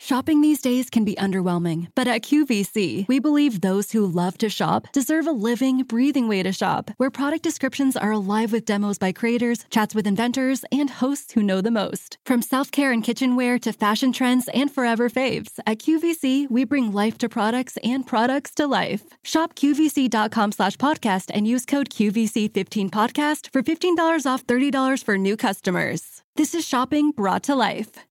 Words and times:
Shopping 0.00 0.40
these 0.40 0.60
days 0.60 0.90
can 0.90 1.04
be 1.04 1.16
underwhelming, 1.16 1.88
but 1.96 2.06
at 2.06 2.22
QVC, 2.22 3.08
we 3.08 3.18
believe 3.18 3.60
those 3.60 3.90
who 3.90 4.06
love 4.06 4.38
to 4.38 4.48
shop 4.48 4.86
deserve 4.92 5.26
a 5.26 5.32
living, 5.32 5.82
breathing 5.82 6.28
way 6.28 6.40
to 6.44 6.52
shop, 6.52 6.92
where 6.98 7.10
product 7.10 7.42
descriptions 7.42 7.96
are 7.96 8.12
alive 8.12 8.52
with 8.52 8.64
demos 8.64 8.96
by 8.96 9.10
creators, 9.10 9.64
chats 9.70 9.96
with 9.96 10.06
inventors, 10.06 10.64
and 10.70 10.88
hosts 10.88 11.32
who 11.32 11.42
know 11.42 11.60
the 11.60 11.72
most. 11.72 12.16
From 12.24 12.42
self 12.42 12.70
care 12.70 12.92
and 12.92 13.02
kitchenware 13.02 13.58
to 13.58 13.72
fashion 13.72 14.12
trends 14.12 14.48
and 14.54 14.70
forever 14.70 15.10
faves, 15.10 15.58
at 15.66 15.78
QVC, 15.80 16.48
we 16.48 16.64
bring 16.64 16.92
life 16.92 17.18
to 17.18 17.28
products 17.28 17.76
and 17.82 18.06
products 18.06 18.54
to 18.54 18.68
life. 18.68 19.02
Shop 19.24 19.56
QVC.com 19.56 20.52
slash 20.52 20.76
podcast 20.76 21.32
and 21.34 21.48
use 21.48 21.66
code 21.66 21.90
QVC15podcast 21.90 23.50
for 23.52 23.62
$15 23.62 24.26
off 24.26 24.46
$30 24.46 25.02
for 25.04 25.18
new 25.18 25.36
customers. 25.36 26.22
This 26.36 26.54
is 26.54 26.64
shopping 26.64 27.10
brought 27.10 27.42
to 27.44 27.56
life. 27.56 28.07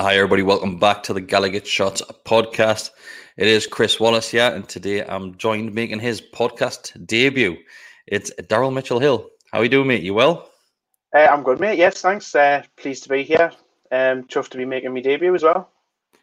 Hi, 0.00 0.14
everybody. 0.14 0.40
Welcome 0.40 0.78
back 0.78 1.02
to 1.02 1.12
the 1.12 1.20
Gallowgate 1.20 1.66
Shots 1.66 2.00
podcast. 2.24 2.90
It 3.36 3.46
is 3.46 3.66
Kris 3.66 4.00
Wallace 4.00 4.30
here, 4.30 4.50
and 4.50 4.66
today 4.66 5.04
I'm 5.04 5.36
joined 5.36 5.74
making 5.74 6.00
his 6.00 6.22
podcast 6.22 7.06
debut. 7.06 7.58
It's 8.06 8.32
Daryl 8.40 8.72
Mitchell 8.72 8.98
Hill. 8.98 9.28
How 9.52 9.60
you 9.60 9.68
doing, 9.68 9.88
mate? 9.88 10.02
You 10.02 10.14
well? 10.14 10.52
Uh, 11.14 11.18
I'm 11.18 11.42
good, 11.42 11.60
mate. 11.60 11.76
Yes, 11.76 12.00
thanks. 12.00 12.34
Uh, 12.34 12.62
pleased 12.78 13.02
to 13.02 13.10
be 13.10 13.24
here. 13.24 13.52
Um, 13.92 14.24
chuffed 14.24 14.48
to 14.52 14.56
be 14.56 14.64
making 14.64 14.94
my 14.94 15.02
debut 15.02 15.34
as 15.34 15.42
well 15.42 15.70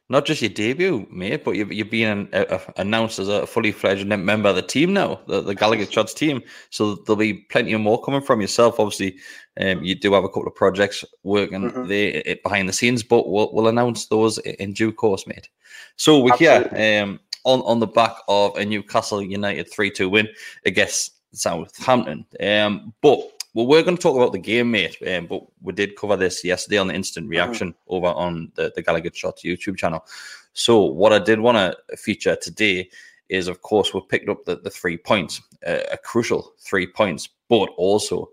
not 0.10 0.26
just 0.26 0.42
your 0.42 0.50
debut, 0.50 1.06
mate, 1.12 1.44
but 1.44 1.52
you've, 1.52 1.72
you've 1.72 1.90
been 1.90 2.30
uh, 2.34 2.60
announced 2.78 3.20
as 3.20 3.28
a 3.28 3.46
fully 3.46 3.74
fledged 3.74 4.08
member 4.08 4.50
of 4.50 4.56
the 4.56 4.62
team 4.62 4.94
now, 4.94 5.20
the, 5.28 5.42
the 5.42 5.56
Gallowgate 5.56 5.92
Shots 5.92 6.14
team. 6.14 6.42
So 6.70 6.96
there'll 6.96 7.18
be 7.18 7.34
plenty 7.34 7.76
more 7.76 8.02
coming 8.02 8.22
from 8.22 8.40
yourself. 8.40 8.80
Obviously, 8.80 9.18
um, 9.60 9.84
you 9.84 9.96
do 9.96 10.14
have 10.14 10.24
a 10.24 10.30
couple 10.30 10.48
of 10.48 10.56
projects 10.56 11.04
working 11.24 11.72
mm-hmm. 11.72 11.88
there 11.88 12.24
behind 12.42 12.70
the 12.70 12.74
scenes, 12.74 13.04
but 13.04 13.30
we'll, 13.30 13.54
we'll 13.54 13.68
announce 13.68 14.06
those 14.06 14.38
in 14.38 14.72
due 14.72 14.94
course, 14.94 15.28
mate. 15.28 15.50
So 15.98 16.20
we're 16.20 16.34
Absolutely. 16.34 16.78
here 16.78 17.04
um, 17.04 17.20
on, 17.44 17.62
on 17.62 17.80
the 17.80 17.88
back 17.88 18.16
of 18.30 18.56
a 18.56 18.64
Newcastle 18.64 19.22
United 19.22 19.70
3 19.70 19.92
2 19.92 20.10
win 20.10 20.30
against 20.66 21.18
Southampton. 21.34 22.26
Um, 22.40 22.94
but 23.02 23.20
well, 23.58 23.66
we're 23.66 23.82
going 23.82 23.98
to 23.98 24.02
talk 24.02 24.16
about 24.16 24.34
the 24.34 24.38
game, 24.38 24.70
mate. 24.70 24.98
Um, 25.08 25.26
but 25.26 25.42
we 25.64 25.74
did 25.74 25.96
cover 25.96 26.16
this 26.16 26.44
yesterday 26.44 26.78
on 26.78 26.90
the 26.90 26.94
instant 26.94 27.24
mm-hmm. 27.24 27.32
reaction 27.32 27.70
mm-hmm. 27.70 27.96
over 27.96 28.06
on 28.06 28.52
the, 28.54 28.72
the 28.76 28.84
Gallowgate 28.84 29.16
Shots 29.16 29.44
YouTube 29.44 29.78
channel. 29.78 30.06
So, 30.54 30.84
what 30.84 31.12
I 31.12 31.18
did 31.18 31.40
want 31.40 31.58
to 31.58 31.98
feature 31.98 32.36
today 32.36 32.88
is, 33.30 33.48
of 33.48 33.64
course, 33.64 33.96
we 33.96 34.02
picked 34.10 34.30
up 34.30 34.46
the, 34.46 34.58
the 34.58 34.70
three 34.70 34.96
points, 34.96 35.42
uh, 35.66 35.80
a 35.92 35.98
crucial 35.98 36.54
three 36.60 36.86
points, 36.86 37.30
but 37.50 37.70
also 37.78 38.30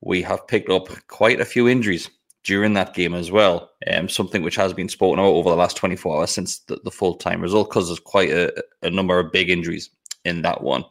we 0.00 0.22
have 0.22 0.46
picked 0.46 0.70
up 0.70 0.86
quite 1.08 1.40
a 1.40 1.44
few 1.44 1.66
injuries 1.66 2.08
during 2.44 2.74
that 2.74 2.94
game 2.94 3.14
as 3.14 3.32
well. 3.32 3.68
Um, 3.92 4.08
something 4.08 4.44
which 4.44 4.54
has 4.54 4.72
been 4.72 4.88
spoken 4.88 5.18
about 5.18 5.34
over 5.34 5.50
the 5.50 5.56
last 5.56 5.76
24 5.76 6.18
hours 6.18 6.30
since 6.30 6.60
the, 6.60 6.78
the 6.84 6.90
full 6.92 7.16
time 7.16 7.40
result, 7.40 7.68
because 7.68 7.88
there's 7.88 7.98
quite 7.98 8.30
a, 8.30 8.52
a, 8.82 8.90
number 8.90 9.18
of 9.18 9.32
big 9.32 9.50
injuries 9.50 9.90
in 10.24 10.42
that 10.42 10.62
one. 10.62 10.84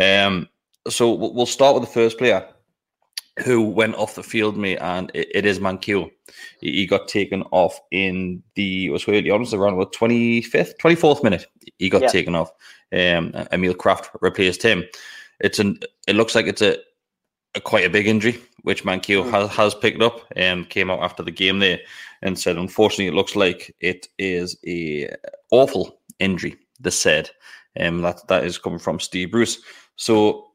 Um, 0.00 0.48
so 0.88 1.12
we'll 1.12 1.46
start 1.46 1.74
with 1.74 1.84
the 1.84 1.94
first 1.94 2.18
player, 2.18 2.44
who 3.42 3.62
went 3.62 3.96
off 3.96 4.14
the 4.14 4.22
field, 4.22 4.56
mate, 4.56 4.78
and 4.80 5.10
it, 5.14 5.28
it 5.34 5.46
is 5.46 5.58
Manquillo. 5.58 6.10
He, 6.60 6.72
he, 6.72 6.86
got 6.86 7.08
taken 7.08 7.42
off 7.50 7.80
in 7.90 8.42
the, 8.54 8.90
was 8.90 9.08
really 9.08 9.30
honest, 9.30 9.54
around 9.54 9.74
about 9.74 9.92
25th, 9.92 10.74
24th 10.80 11.22
minute. 11.24 11.46
He 11.78 11.88
got 11.88 12.02
yeah. 12.02 12.08
taken 12.08 12.34
off. 12.34 12.50
Um, 12.92 13.32
Emil 13.50 13.74
Krafth 13.74 14.08
replaced 14.20 14.62
him. 14.62 14.84
It's 15.40 15.58
an, 15.58 15.80
it 16.06 16.14
looks 16.14 16.34
like 16.34 16.46
it's 16.46 16.62
a, 16.62 16.78
a 17.56 17.60
quite 17.60 17.84
a 17.84 17.90
big 17.90 18.06
injury, 18.06 18.40
which 18.62 18.84
Manquillo 18.84 19.24
mm. 19.24 19.30
has, 19.30 19.50
has 19.50 19.74
picked 19.74 20.02
up 20.02 20.20
and 20.36 20.60
um, 20.60 20.66
came 20.66 20.90
out 20.90 21.02
after 21.02 21.22
the 21.24 21.32
game 21.32 21.58
there 21.58 21.80
and 22.22 22.38
said, 22.38 22.56
unfortunately, 22.56 23.08
it 23.08 23.14
looks 23.14 23.34
like 23.34 23.74
it 23.80 24.08
is 24.18 24.56
a 24.66 25.10
awful 25.50 25.98
injury, 26.20 26.56
they 26.80 26.90
said. 26.90 27.30
Um, 27.80 28.02
that, 28.02 28.26
that 28.28 28.44
is 28.44 28.58
coming 28.58 28.78
from 28.78 29.00
Steve 29.00 29.32
Bruce. 29.32 29.60
So 29.96 30.52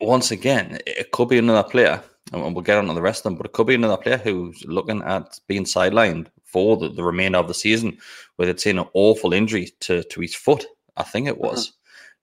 once 0.00 0.30
again, 0.30 0.78
it 0.86 1.10
could 1.12 1.28
be 1.28 1.38
another 1.38 1.68
player, 1.68 2.02
and 2.32 2.54
we'll 2.54 2.62
get 2.62 2.78
on 2.78 2.86
to 2.86 2.94
the 2.94 3.02
rest 3.02 3.20
of 3.20 3.24
them, 3.24 3.36
but 3.36 3.46
it 3.46 3.52
could 3.52 3.66
be 3.66 3.74
another 3.74 3.96
player 3.96 4.16
who's 4.18 4.64
looking 4.64 5.02
at 5.02 5.38
being 5.46 5.64
sidelined 5.64 6.28
for 6.44 6.76
the, 6.76 6.88
the 6.88 7.04
remainder 7.04 7.38
of 7.38 7.48
the 7.48 7.54
season 7.54 7.96
with 8.36 8.48
it's 8.48 8.66
in 8.66 8.78
an 8.78 8.86
awful 8.94 9.32
injury 9.32 9.70
to, 9.80 10.02
to 10.04 10.20
his 10.20 10.34
foot, 10.34 10.64
I 10.96 11.02
think 11.02 11.28
it 11.28 11.38
was. 11.38 11.72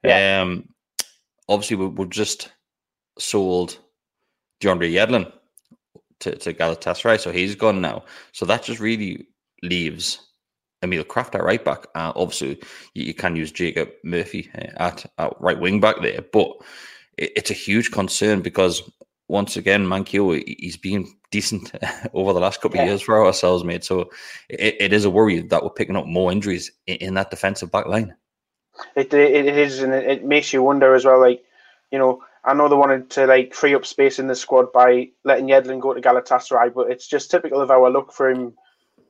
Mm-hmm. 0.05 0.09
Yeah. 0.09 0.41
Um, 0.41 0.69
obviously, 1.47 1.77
we, 1.77 1.87
we've 1.87 2.09
just 2.09 2.51
sold 3.17 3.77
DeAndre 4.61 4.91
Yedlin 4.91 5.31
to, 6.19 6.35
to 6.35 6.53
Galatasaray, 6.53 7.19
so 7.19 7.31
he's 7.31 7.55
gone 7.55 7.81
now. 7.81 8.03
So 8.31 8.45
that 8.45 8.63
just 8.63 8.79
really 8.79 9.27
leaves 9.63 10.19
Emil 10.81 11.03
Krafth 11.03 11.35
at 11.35 11.43
right 11.43 11.63
back. 11.63 11.85
Uh, 11.95 12.13
obviously, 12.15 12.59
you, 12.93 13.05
you, 13.05 13.13
can 13.13 13.35
use 13.35 13.51
Jacob 13.51 13.89
Murphy 14.03 14.49
uh, 14.55 14.67
at, 14.77 15.05
at 15.17 15.33
right 15.39 15.59
wing 15.59 15.79
back 15.79 16.01
there, 16.01 16.21
but 16.33 16.51
it's 17.17 17.51
a 17.51 17.55
huge 17.55 17.91
concern 17.91 18.41
because 18.41 18.83
once 19.27 19.57
again, 19.57 19.85
Manquillo, 19.85 20.41
he's 20.59 20.77
been 20.77 21.07
decent 21.31 21.71
over 22.13 22.33
the 22.33 22.39
last 22.39 22.61
couple 22.61 22.77
yeah. 22.77 22.83
of 22.83 22.87
years 22.89 23.01
for 23.01 23.25
ourselves, 23.25 23.63
mate. 23.63 23.83
So 23.83 24.09
it, 24.49 24.75
it 24.79 24.93
is 24.93 25.05
a 25.05 25.09
worry 25.09 25.41
that 25.41 25.63
we're 25.63 25.69
picking 25.69 25.97
up 25.97 26.05
more 26.05 26.31
injuries 26.31 26.71
in, 26.85 26.97
in 26.97 27.13
that 27.15 27.29
defensive 27.29 27.71
back 27.71 27.87
line. 27.87 28.15
It, 28.95 29.13
it 29.13 29.57
is, 29.57 29.81
and 29.81 29.93
it 29.93 30.23
makes 30.23 30.53
you 30.53 30.61
wonder 30.61 30.93
as 30.93 31.03
well. 31.03 31.19
Like, 31.19 31.43
you 31.91 31.97
know, 31.97 32.23
I 32.45 32.53
know 32.53 32.69
they 32.69 32.75
wanted 32.75 33.09
to 33.11 33.25
like 33.25 33.53
free 33.53 33.75
up 33.75 33.85
space 33.85 34.19
in 34.19 34.27
the 34.27 34.35
squad 34.35 34.71
by 34.71 35.09
letting 35.25 35.47
Yedlin 35.47 35.81
go 35.81 35.93
to 35.93 36.01
Galatasaray, 36.01 36.73
but 36.73 36.91
it's 36.91 37.07
just 37.07 37.31
typical 37.31 37.59
of 37.59 37.71
our 37.71 37.89
look 37.89 38.13
for 38.13 38.29
him 38.29 38.53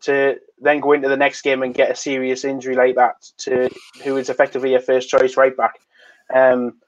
to 0.01 0.37
then 0.59 0.79
go 0.79 0.93
into 0.93 1.09
the 1.09 1.17
next 1.17 1.41
game 1.41 1.63
and 1.63 1.73
get 1.73 1.91
a 1.91 1.95
serious 1.95 2.45
injury 2.45 2.75
like 2.75 2.95
that 2.95 3.15
to 3.37 3.69
who 4.03 4.17
is 4.17 4.29
effectively 4.29 4.73
a 4.73 4.79
first 4.79 5.09
choice 5.09 5.37
right 5.37 5.55
back. 5.55 5.73
Um, 6.33 6.79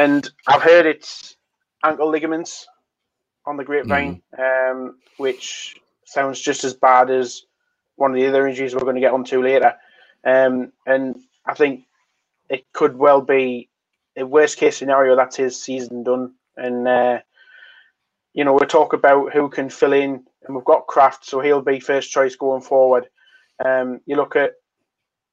and 0.00 0.30
I've 0.46 0.62
heard 0.62 0.86
it's 0.86 1.36
ankle 1.84 2.08
ligaments 2.08 2.66
on 3.44 3.58
the 3.58 3.64
grapevine, 3.64 4.22
mm. 4.38 4.70
um, 4.70 4.98
which 5.18 5.76
sounds 6.06 6.40
just 6.40 6.64
as 6.64 6.72
bad 6.72 7.10
as 7.10 7.42
one 7.96 8.10
of 8.10 8.16
the 8.16 8.26
other 8.26 8.46
injuries 8.46 8.74
we're 8.74 8.80
going 8.80 8.94
to 8.94 9.00
get 9.00 9.12
onto 9.12 9.42
later. 9.42 9.74
Um, 10.24 10.72
and 10.86 11.16
I 11.44 11.52
think 11.52 11.84
it 12.48 12.64
could 12.72 12.96
well 12.96 13.20
be 13.20 13.68
a 14.16 14.24
worst 14.24 14.56
case 14.56 14.78
scenario. 14.78 15.16
That's 15.16 15.36
his 15.36 15.62
season 15.62 16.02
done. 16.02 16.32
And 16.56 16.88
uh, 16.88 17.18
you 18.32 18.44
know, 18.44 18.54
we 18.54 18.66
talk 18.66 18.94
about 18.94 19.34
who 19.34 19.50
can 19.50 19.68
fill 19.68 19.92
in, 19.92 20.24
and 20.46 20.56
we've 20.56 20.64
got 20.64 20.86
Krafth, 20.86 21.24
so 21.24 21.40
he'll 21.40 21.60
be 21.60 21.78
first 21.78 22.10
choice 22.10 22.36
going 22.36 22.62
forward. 22.62 23.08
Um, 23.62 24.00
you 24.06 24.16
look 24.16 24.34
at 24.34 24.52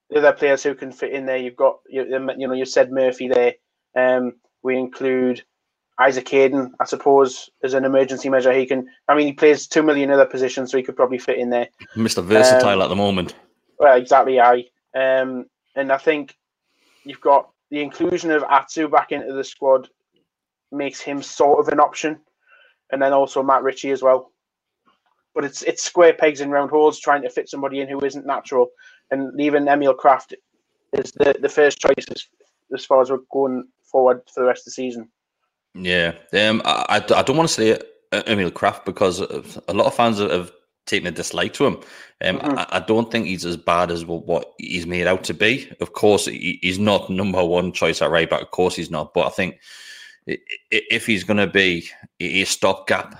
the 0.09 0.17
other 0.17 0.33
players 0.33 0.63
who 0.63 0.75
can 0.75 0.91
fit 0.91 1.13
in 1.13 1.25
there. 1.25 1.37
You've 1.37 1.55
got 1.55 1.77
you, 1.89 2.03
you 2.37 2.47
know 2.47 2.53
you 2.53 2.65
said 2.65 2.91
Murphy 2.91 3.29
there. 3.29 3.53
Um, 3.95 4.33
we 4.63 4.77
include 4.77 5.43
Isaac 5.99 6.29
Hayden, 6.29 6.73
I 6.79 6.85
suppose, 6.85 7.49
as 7.63 7.73
an 7.73 7.85
emergency 7.85 8.29
measure. 8.29 8.53
He 8.53 8.65
can, 8.65 8.87
I 9.07 9.15
mean, 9.15 9.27
he 9.27 9.33
plays 9.33 9.67
two 9.67 9.81
million 9.81 10.11
other 10.11 10.25
positions, 10.25 10.71
so 10.71 10.77
he 10.77 10.83
could 10.83 10.95
probably 10.95 11.17
fit 11.17 11.39
in 11.39 11.49
there. 11.49 11.67
Mr. 11.95 12.23
Versatile 12.23 12.81
um, 12.81 12.81
at 12.81 12.87
the 12.89 12.95
moment. 12.95 13.35
Well, 13.79 13.97
exactly, 13.97 14.39
I. 14.39 14.65
Um, 14.95 15.45
and 15.75 15.91
I 15.91 15.97
think 15.97 16.35
you've 17.03 17.21
got 17.21 17.49
the 17.71 17.81
inclusion 17.81 18.31
of 18.31 18.43
Atsu 18.43 18.87
back 18.87 19.11
into 19.11 19.33
the 19.33 19.43
squad 19.43 19.89
makes 20.71 20.99
him 20.99 21.21
sort 21.21 21.59
of 21.59 21.71
an 21.71 21.79
option, 21.79 22.19
and 22.91 23.01
then 23.01 23.13
also 23.13 23.41
Matt 23.41 23.63
Ritchie 23.63 23.91
as 23.91 24.01
well. 24.01 24.31
But 25.33 25.45
it's 25.45 25.61
it's 25.63 25.83
square 25.83 26.13
pegs 26.13 26.41
in 26.41 26.49
round 26.49 26.71
holes 26.71 26.99
trying 26.99 27.21
to 27.23 27.29
fit 27.29 27.49
somebody 27.49 27.79
in 27.79 27.87
who 27.87 28.03
isn't 28.03 28.25
natural, 28.25 28.67
and 29.11 29.39
even 29.39 29.67
Emil 29.67 29.95
Krafth 29.95 30.33
is 30.93 31.11
the, 31.11 31.35
the 31.39 31.49
first 31.49 31.79
choice 31.79 32.05
as, 32.11 32.27
as 32.73 32.85
far 32.85 33.01
as 33.01 33.11
we're 33.11 33.19
going 33.31 33.67
forward 33.91 34.21
for 34.33 34.41
the 34.41 34.47
rest 34.47 34.61
of 34.61 34.65
the 34.65 34.71
season. 34.71 35.09
Yeah, 35.73 36.13
um, 36.33 36.61
I, 36.65 37.03
I 37.15 37.21
don't 37.21 37.37
want 37.37 37.49
to 37.49 37.53
say 37.53 37.79
Emil 38.11 38.51
Krafth 38.51 38.85
because 38.85 39.19
a 39.19 39.73
lot 39.73 39.87
of 39.87 39.93
fans 39.93 40.19
have 40.19 40.51
taken 40.87 41.07
a 41.07 41.11
dislike 41.11 41.53
to 41.53 41.67
him. 41.67 41.75
Um, 42.23 42.39
mm-hmm. 42.39 42.57
I, 42.57 42.67
I, 42.71 42.79
don't 42.79 43.11
think 43.11 43.27
he's 43.27 43.45
as 43.45 43.57
bad 43.57 43.91
as 43.91 44.05
what 44.05 44.53
he's 44.57 44.87
made 44.87 45.05
out 45.05 45.23
to 45.25 45.33
be. 45.33 45.71
Of 45.81 45.93
course, 45.93 46.25
he, 46.25 46.57
he's 46.61 46.79
not 46.79 47.09
number 47.11 47.43
one 47.43 47.71
choice 47.71 48.01
at 48.01 48.09
right 48.09 48.29
back. 48.29 48.41
Of 48.41 48.51
course, 48.51 48.75
he's 48.75 48.89
not. 48.89 49.13
But 49.13 49.27
I 49.27 49.29
think 49.29 49.59
if 50.71 51.05
he's 51.05 51.23
going 51.23 51.37
to 51.37 51.47
be 51.47 51.89
a 52.19 52.43
stopgap 52.45 53.19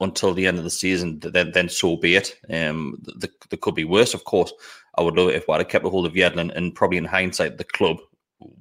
until 0.00 0.34
the 0.34 0.46
end 0.46 0.58
of 0.58 0.64
the 0.64 0.70
season, 0.70 1.18
then 1.20 1.50
then 1.52 1.68
so 1.68 1.96
be 1.96 2.14
it. 2.14 2.38
Um, 2.50 3.02
the, 3.02 3.30
the 3.50 3.56
could 3.56 3.74
be 3.74 3.84
worse, 3.84 4.14
of 4.14 4.24
course. 4.24 4.52
I 4.98 5.02
would 5.02 5.16
love 5.16 5.30
it 5.30 5.36
if 5.36 5.48
I'd 5.48 5.60
have 5.60 5.68
kept 5.68 5.84
a 5.84 5.90
hold 5.90 6.06
of 6.06 6.14
Yedlin, 6.14 6.54
and 6.54 6.74
probably 6.74 6.98
in 6.98 7.04
hindsight, 7.04 7.58
the 7.58 7.64
club 7.64 7.98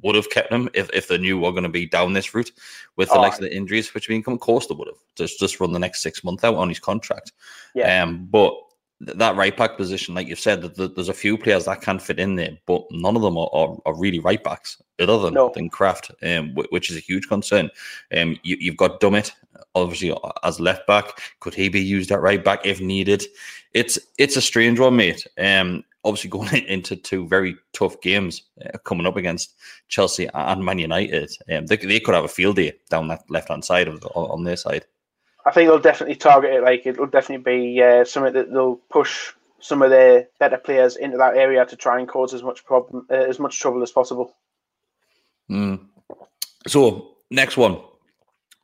would 0.04 0.16
have 0.16 0.30
kept 0.30 0.52
him 0.52 0.70
if, 0.74 0.90
if 0.94 1.08
they 1.08 1.18
knew 1.18 1.40
we 1.40 1.46
are 1.48 1.52
going 1.52 1.64
to 1.64 1.70
be 1.70 1.86
down 1.86 2.14
this 2.14 2.34
route 2.34 2.52
with 2.96 3.10
the 3.10 3.16
oh, 3.16 3.22
likes 3.22 3.38
of 3.38 3.44
the 3.44 3.56
injuries, 3.56 3.94
which 3.94 4.08
been 4.08 4.24
come. 4.24 4.36
Of 4.36 4.40
course, 4.40 4.68
they 4.68 4.76
would 4.76 4.88
have 4.88 4.98
just 5.16 5.40
just 5.40 5.60
run 5.60 5.74
the 5.74 5.80
next 5.80 6.02
six 6.02 6.24
months 6.24 6.44
out 6.44 6.56
on 6.56 6.70
his 6.70 6.80
contract. 6.80 7.34
Yeah. 7.74 8.04
Um, 8.04 8.26
but 8.26 8.54
that 9.02 9.36
right 9.36 9.56
back 9.56 9.76
position, 9.76 10.16
like 10.16 10.28
you've 10.28 10.40
said, 10.40 10.62
that 10.62 10.96
there's 10.96 11.10
a 11.10 11.14
few 11.14 11.38
players 11.38 11.66
that 11.66 11.82
can 11.82 12.00
fit 12.00 12.20
in 12.20 12.36
there, 12.36 12.58
but 12.66 12.84
none 12.92 13.16
of 13.16 13.22
them 13.22 13.38
are, 13.38 13.50
are, 13.54 13.78
are 13.86 14.00
really 14.00 14.20
right 14.20 14.42
backs 14.44 14.82
other 15.00 15.18
than, 15.20 15.34
no. 15.34 15.52
than 15.54 15.70
Krafth, 15.70 16.12
um, 16.24 16.56
which 16.70 16.90
is 16.90 16.96
a 16.96 17.02
huge 17.02 17.28
concern. 17.28 17.70
Um, 18.16 18.38
you, 18.44 18.72
have 18.72 18.78
got 18.78 19.02
Dummett, 19.02 19.32
obviously 19.76 20.16
as 20.44 20.62
left 20.62 20.88
back. 20.88 21.20
Could 21.42 21.54
he 21.54 21.68
be 21.68 21.84
used 21.84 22.12
at 22.12 22.22
right 22.22 22.44
back 22.44 22.66
if 22.66 22.80
needed? 22.80 23.26
It's 23.76 24.00
it's 24.18 24.38
a 24.38 24.42
strange 24.42 24.80
one, 24.80 24.96
mate. 24.96 25.28
Um, 25.38 25.84
obviously 26.06 26.30
going 26.30 26.66
into 26.68 26.96
two 26.96 27.28
very 27.28 27.58
tough 27.74 28.00
games 28.00 28.44
uh, 28.66 28.78
coming 28.80 29.06
up 29.06 29.18
against 29.18 29.54
Chelsea 29.90 30.30
and 30.34 30.64
Man 30.64 30.80
United. 30.80 31.30
Um, 31.52 31.66
they, 31.66 31.76
they 31.76 32.00
could 32.00 32.16
have 32.16 32.24
a 32.24 32.30
field 32.30 32.56
day 32.56 32.74
down 32.90 33.10
that 33.10 33.30
left 33.30 33.50
hand 33.50 33.66
side 33.66 33.90
of 33.90 34.00
the, 34.00 34.08
on 34.10 34.46
their 34.46 34.56
side. 34.56 34.86
I 35.46 35.52
think 35.52 35.70
they'll 35.70 35.80
definitely 35.80 36.16
target 36.16 36.54
it. 36.54 36.64
Like 36.64 36.86
it'll 36.86 37.06
definitely 37.06 37.44
be 37.44 37.84
uh, 37.84 38.06
something 38.06 38.34
that 38.34 38.52
they'll 38.52 38.78
push 38.90 39.34
some 39.60 39.82
of 39.82 39.90
their 39.90 40.28
better 40.40 40.58
players 40.58 40.96
into 40.96 41.18
that 41.18 41.36
area 41.36 41.66
to 41.66 41.76
try 41.76 42.00
and 42.00 42.08
cause 42.08 42.34
as 42.34 42.44
much 42.44 42.64
problem, 42.66 43.06
uh, 43.10 43.14
as 43.14 43.40
much 43.40 43.60
trouble 43.60 43.84
as 43.84 43.92
possible. 43.92 44.36
Mm. 45.50 45.82
So 46.68 47.16
next 47.30 47.58
one, 47.58 47.80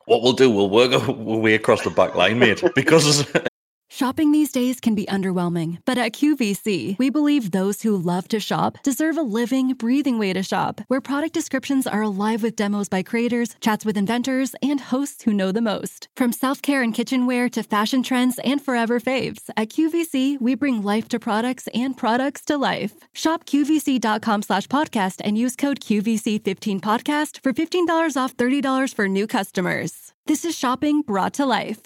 what 0.06 0.22
we'll 0.22 0.32
do, 0.32 0.50
we'll 0.50 0.70
work 0.70 0.92
our 0.92 1.12
way 1.12 1.54
across 1.54 1.82
the 1.82 1.90
back 1.90 2.14
line, 2.14 2.38
mate, 2.38 2.62
because 2.74 3.26
Shopping 3.94 4.32
these 4.32 4.50
days 4.50 4.80
can 4.80 4.94
be 4.94 5.04
underwhelming, 5.04 5.76
but 5.84 5.98
at 5.98 6.14
QVC, 6.14 6.98
we 6.98 7.10
believe 7.10 7.50
those 7.50 7.82
who 7.82 7.94
love 7.94 8.26
to 8.28 8.40
shop 8.40 8.82
deserve 8.82 9.18
a 9.18 9.28
living, 9.40 9.74
breathing 9.74 10.18
way 10.18 10.32
to 10.32 10.42
shop, 10.42 10.80
where 10.88 11.02
product 11.02 11.34
descriptions 11.34 11.86
are 11.86 12.00
alive 12.00 12.42
with 12.42 12.56
demos 12.56 12.88
by 12.88 13.02
creators, 13.02 13.54
chats 13.60 13.84
with 13.84 13.98
inventors, 13.98 14.56
and 14.62 14.80
hosts 14.80 15.24
who 15.24 15.34
know 15.34 15.52
the 15.52 15.60
most. 15.60 16.08
From 16.16 16.32
self 16.32 16.62
care 16.62 16.80
and 16.80 16.94
kitchenware 16.94 17.50
to 17.50 17.62
fashion 17.62 18.02
trends 18.02 18.38
and 18.38 18.64
forever 18.64 18.98
faves, 18.98 19.50
at 19.58 19.68
QVC, 19.68 20.40
we 20.40 20.54
bring 20.54 20.80
life 20.80 21.08
to 21.08 21.18
products 21.18 21.68
and 21.74 21.94
products 21.94 22.46
to 22.46 22.56
life. 22.56 22.94
Shop 23.12 23.44
QVC.com 23.44 24.40
slash 24.40 24.68
podcast 24.68 25.20
and 25.22 25.36
use 25.36 25.54
code 25.54 25.80
QVC15podcast 25.80 27.42
for 27.42 27.52
$15 27.52 28.16
off 28.16 28.34
$30 28.38 28.94
for 28.94 29.06
new 29.06 29.26
customers. 29.26 30.14
This 30.26 30.46
is 30.46 30.56
shopping 30.56 31.02
brought 31.02 31.34
to 31.34 31.44
life 31.44 31.82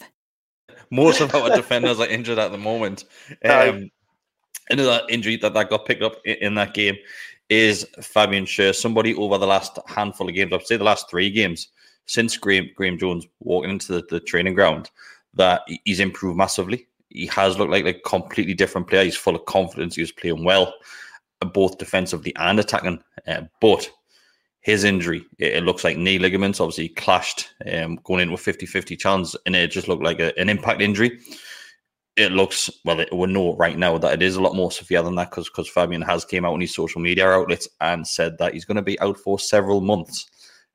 most 0.90 1.20
of 1.20 1.34
our 1.34 1.54
defenders 1.54 2.00
are 2.00 2.06
injured 2.06 2.38
at 2.38 2.52
the 2.52 2.58
moment. 2.58 3.04
Um, 3.44 3.90
another 4.70 5.02
injury 5.08 5.36
that, 5.36 5.54
that 5.54 5.70
got 5.70 5.86
picked 5.86 6.02
up 6.02 6.16
in, 6.24 6.36
in 6.36 6.54
that 6.54 6.74
game 6.74 6.96
is 7.48 7.86
Fabian 8.00 8.44
Schär, 8.44 8.74
somebody 8.74 9.14
over 9.14 9.38
the 9.38 9.46
last 9.46 9.78
handful 9.86 10.28
of 10.28 10.34
games, 10.34 10.52
I'd 10.52 10.66
say 10.66 10.76
the 10.76 10.84
last 10.84 11.08
three 11.08 11.30
games, 11.30 11.68
since 12.06 12.36
Graham, 12.36 12.68
Graeme 12.74 12.98
Jones 12.98 13.26
walking 13.40 13.70
into 13.70 13.92
the, 13.92 14.06
the 14.08 14.20
training 14.20 14.54
ground, 14.54 14.90
that 15.34 15.62
he's 15.84 16.00
improved 16.00 16.36
massively. 16.36 16.86
He 17.10 17.26
has 17.26 17.58
looked 17.58 17.70
like 17.70 17.86
a 17.86 17.94
completely 17.94 18.54
different 18.54 18.88
player. 18.88 19.04
He's 19.04 19.16
full 19.16 19.36
of 19.36 19.44
confidence. 19.46 19.94
He 19.94 20.02
was 20.02 20.12
playing 20.12 20.44
well, 20.44 20.74
both 21.52 21.78
defensively 21.78 22.34
and 22.36 22.58
attacking. 22.58 23.02
Uh, 23.26 23.42
but 23.60 23.88
his 24.66 24.82
injury, 24.82 25.24
it, 25.38 25.62
looks 25.62 25.84
like 25.84 25.96
knee 25.96 26.18
ligaments, 26.18 26.58
obviously 26.58 26.88
clashed 26.88 27.50
um, 27.72 28.00
going 28.02 28.22
in 28.22 28.32
with 28.32 28.40
50 28.40 28.66
50 28.66 28.96
chance, 28.96 29.36
and 29.46 29.54
it 29.54 29.70
just 29.70 29.86
looked 29.86 30.02
like 30.02 30.18
a, 30.18 30.36
an 30.40 30.48
impact 30.48 30.82
injury. 30.82 31.20
It 32.16 32.32
looks, 32.32 32.68
well, 32.84 32.98
it, 32.98 33.14
we 33.14 33.28
know 33.28 33.54
right 33.54 33.78
now 33.78 33.96
that 33.96 34.14
it 34.14 34.22
is 34.22 34.34
a 34.34 34.42
lot 34.42 34.56
more 34.56 34.72
severe 34.72 35.04
than 35.04 35.14
that 35.14 35.30
because 35.30 35.48
because 35.48 35.68
Fabian 35.68 36.02
has 36.02 36.24
came 36.24 36.44
out 36.44 36.52
on 36.54 36.60
his 36.60 36.74
social 36.74 37.00
media 37.00 37.28
outlets 37.28 37.68
and 37.80 38.04
said 38.04 38.38
that 38.38 38.54
he's 38.54 38.64
going 38.64 38.74
to 38.74 38.82
be 38.82 38.98
out 38.98 39.16
for 39.20 39.38
several 39.38 39.80
months. 39.80 40.28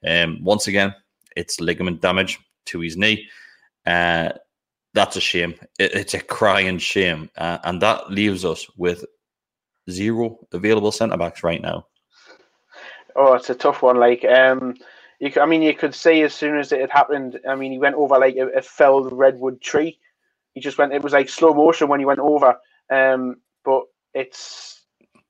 Um, 0.07 0.41
once 0.41 0.67
again, 0.67 0.95
it's 1.35 1.59
ligament 1.59 1.99
damage 1.99 2.39
to 2.67 2.79
his 2.79 2.95
knee. 2.95 3.27
Uh, 3.85 4.29
that's 4.93 5.17
a 5.17 5.21
shame. 5.21 5.55
It, 5.79 5.95
it's 5.95 6.13
a 6.13 6.21
crying 6.21 6.77
shame. 6.77 7.29
Uh, 7.35 7.57
and 7.65 7.81
that 7.81 8.09
leaves 8.09 8.45
us 8.45 8.65
with 8.77 9.03
zero 9.89 10.37
available 10.53 10.93
centre 10.93 11.17
backs 11.17 11.43
right 11.43 11.61
now. 11.61 11.87
Oh, 13.15 13.33
it's 13.33 13.49
a 13.49 13.55
tough 13.55 13.81
one. 13.81 13.97
Like, 13.97 14.25
um, 14.25 14.75
you, 15.19 15.31
I 15.41 15.45
mean, 15.45 15.61
you 15.61 15.73
could 15.75 15.95
say 15.95 16.21
as 16.23 16.33
soon 16.33 16.57
as 16.57 16.71
it 16.71 16.81
had 16.81 16.91
happened. 16.91 17.39
I 17.47 17.55
mean, 17.55 17.71
he 17.71 17.77
went 17.79 17.95
over 17.95 18.17
like 18.17 18.35
a, 18.35 18.47
a 18.49 18.61
felled 18.61 19.11
redwood 19.13 19.61
tree. 19.61 19.99
He 20.53 20.61
just 20.61 20.77
went. 20.77 20.93
It 20.93 21.03
was 21.03 21.13
like 21.13 21.29
slow 21.29 21.53
motion 21.53 21.87
when 21.87 21.99
he 21.99 22.05
went 22.05 22.19
over. 22.19 22.57
Um, 22.89 23.37
but 23.63 23.83
it's 24.13 24.81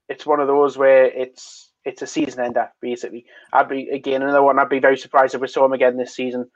it's 0.10 0.26
one 0.26 0.40
of 0.40 0.48
those 0.48 0.78
where 0.78 1.06
it's 1.06 1.72
it's 1.86 2.02
a 2.02 2.08
season 2.08 2.42
ender 2.44 2.70
basically. 2.82 3.26
I'd 3.54 3.70
be 3.70 3.90
again 3.90 4.22
another 4.22 4.44
one. 4.44 4.60
I'd 4.60 4.70
be 4.70 4.80
very 4.80 4.98
surprised 4.98 5.36
if 5.36 5.42
we 5.42 5.48
saw 5.48 5.66
him 5.66 5.74
again 5.74 5.98
this 5.98 6.16
season. 6.16 6.50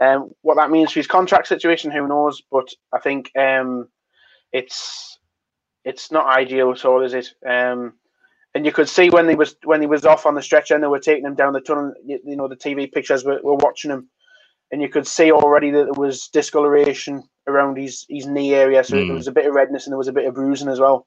Um, 0.00 0.30
what 0.42 0.56
that 0.56 0.70
means 0.70 0.92
for 0.92 1.00
his 1.00 1.06
contract 1.06 1.46
situation, 1.48 1.90
who 1.90 2.08
knows? 2.08 2.42
But 2.50 2.68
I 2.92 2.98
think 3.00 3.30
um, 3.36 3.88
it's 4.52 5.18
it's 5.84 6.10
not 6.12 6.26
ideal 6.26 6.70
at 6.72 6.84
all, 6.84 7.02
is 7.02 7.14
it? 7.14 7.28
Um, 7.48 7.94
and 8.54 8.66
you 8.66 8.72
could 8.72 8.88
see 8.88 9.10
when 9.10 9.28
he 9.28 9.34
was 9.34 9.56
when 9.64 9.80
he 9.80 9.86
was 9.86 10.04
off 10.04 10.26
on 10.26 10.34
the 10.34 10.42
stretcher 10.42 10.74
and 10.74 10.82
they 10.82 10.88
were 10.88 10.98
taking 10.98 11.24
him 11.24 11.34
down 11.34 11.52
the 11.52 11.60
tunnel. 11.60 11.94
You, 12.04 12.18
you 12.24 12.36
know, 12.36 12.48
the 12.48 12.56
TV 12.56 12.90
pictures 12.90 13.24
were, 13.24 13.40
were 13.42 13.54
watching 13.54 13.90
him, 13.90 14.08
and 14.72 14.82
you 14.82 14.88
could 14.88 15.06
see 15.06 15.30
already 15.30 15.70
that 15.70 15.84
there 15.84 15.92
was 15.92 16.28
discoloration 16.28 17.22
around 17.46 17.76
his 17.76 18.06
his 18.08 18.26
knee 18.26 18.54
area. 18.54 18.82
So 18.82 18.96
mm. 18.96 19.06
there 19.06 19.14
was 19.14 19.28
a 19.28 19.32
bit 19.32 19.46
of 19.46 19.54
redness 19.54 19.86
and 19.86 19.92
there 19.92 19.98
was 19.98 20.08
a 20.08 20.12
bit 20.12 20.26
of 20.26 20.34
bruising 20.34 20.68
as 20.68 20.80
well. 20.80 21.06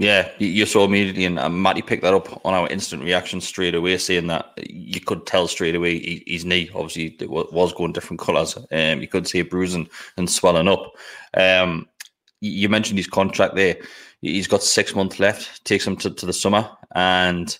Yeah, 0.00 0.30
you 0.38 0.64
saw 0.64 0.84
immediately, 0.84 1.24
and 1.24 1.40
uh, 1.40 1.48
Matty 1.48 1.82
picked 1.82 2.04
that 2.04 2.14
up 2.14 2.40
on 2.46 2.54
our 2.54 2.68
instant 2.68 3.02
reaction 3.02 3.40
straight 3.40 3.74
away, 3.74 3.98
saying 3.98 4.28
that 4.28 4.52
you 4.70 5.00
could 5.00 5.26
tell 5.26 5.48
straight 5.48 5.74
away 5.74 6.22
his 6.24 6.44
knee 6.44 6.70
obviously 6.72 7.16
was 7.26 7.72
going 7.72 7.90
different 7.90 8.20
colours. 8.20 8.56
Um, 8.70 9.00
you 9.00 9.08
could 9.08 9.26
see 9.26 9.40
it 9.40 9.50
bruising 9.50 9.88
and 10.16 10.30
swelling 10.30 10.68
up. 10.68 10.92
Um, 11.34 11.88
you 12.40 12.68
mentioned 12.68 12.98
his 12.98 13.06
contract 13.06 13.54
there 13.54 13.76
he's 14.20 14.48
got 14.48 14.62
six 14.62 14.94
months 14.94 15.20
left. 15.20 15.64
Takes 15.64 15.86
him 15.86 15.96
to, 15.96 16.10
to 16.10 16.26
the 16.26 16.32
summer, 16.32 16.68
and 16.94 17.58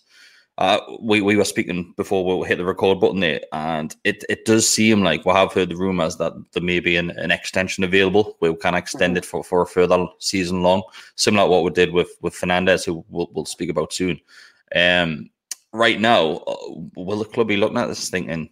uh, 0.59 0.81
we 1.01 1.21
we 1.21 1.37
were 1.37 1.45
speaking 1.45 1.95
before 1.97 2.25
we 2.39 2.47
hit 2.47 2.59
the 2.59 2.65
record 2.65 3.01
button 3.01 3.21
there, 3.21 3.41
and 3.53 3.97
it, 4.05 4.25
it 4.29 4.45
does 4.45 4.69
seem 4.69 5.03
like 5.03 5.25
we 5.25 5.33
have 5.33 5.53
heard 5.53 5.71
the 5.71 5.77
rumours 5.77 6.17
that 6.17 6.33
there 6.53 6.63
may 6.63 6.81
be 6.81 6.97
an, 6.97 7.11
an 7.13 7.31
extension 7.31 7.85
available 7.85 8.37
where 8.41 8.53
we 8.53 8.59
can 8.59 8.75
extend 8.75 9.13
mm-hmm. 9.13 9.19
it 9.19 9.25
for, 9.25 9.45
for 9.45 9.63
a 9.63 9.67
further 9.67 10.07
season 10.19 10.63
long, 10.63 10.83
similar 11.15 11.45
to 11.45 11.51
what 11.51 11.65
we 11.65 11.71
did 11.71 11.93
with 11.93 12.11
with 12.21 12.35
Fernandez, 12.35 12.85
who 12.85 13.05
we'll, 13.09 13.29
we'll 13.33 13.45
speak 13.45 13.71
about 13.71 13.93
soon. 13.93 14.21
Um, 14.75 15.31
right 15.73 16.01
now, 16.01 16.43
uh, 16.47 16.57
will 16.97 17.19
the 17.19 17.25
club 17.25 17.49
be 17.49 17.57
looking 17.57 17.79
at 17.79 17.87
this 17.87 18.11
thinking 18.11 18.51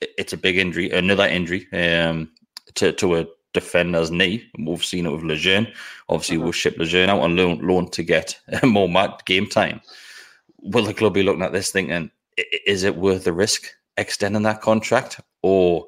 it's 0.00 0.32
a 0.32 0.36
big 0.36 0.56
injury, 0.56 0.90
another 0.90 1.26
injury 1.26 1.66
um, 1.72 2.30
to 2.74 2.92
to 2.92 3.16
a 3.16 3.26
defender's 3.54 4.10
knee. 4.10 4.44
We've 4.58 4.84
seen 4.84 5.06
it 5.06 5.10
with 5.10 5.22
Lejeune. 5.22 5.72
Obviously, 6.08 6.36
uh-huh. 6.36 6.44
we'll 6.44 6.52
ship 6.52 6.76
Lejeune 6.78 7.10
out 7.10 7.20
on 7.20 7.36
loan, 7.36 7.58
loan 7.66 7.90
to 7.90 8.02
get 8.02 8.38
more 8.62 8.88
match 8.88 9.24
game 9.24 9.46
time. 9.46 9.80
Will 10.60 10.84
the 10.84 10.94
club 10.94 11.14
be 11.14 11.22
looking 11.22 11.42
at 11.42 11.52
this 11.52 11.70
thinking, 11.70 12.10
is 12.66 12.84
it 12.84 12.96
worth 12.96 13.24
the 13.24 13.32
risk 13.32 13.68
extending 13.96 14.42
that 14.42 14.60
contract, 14.60 15.20
or, 15.42 15.86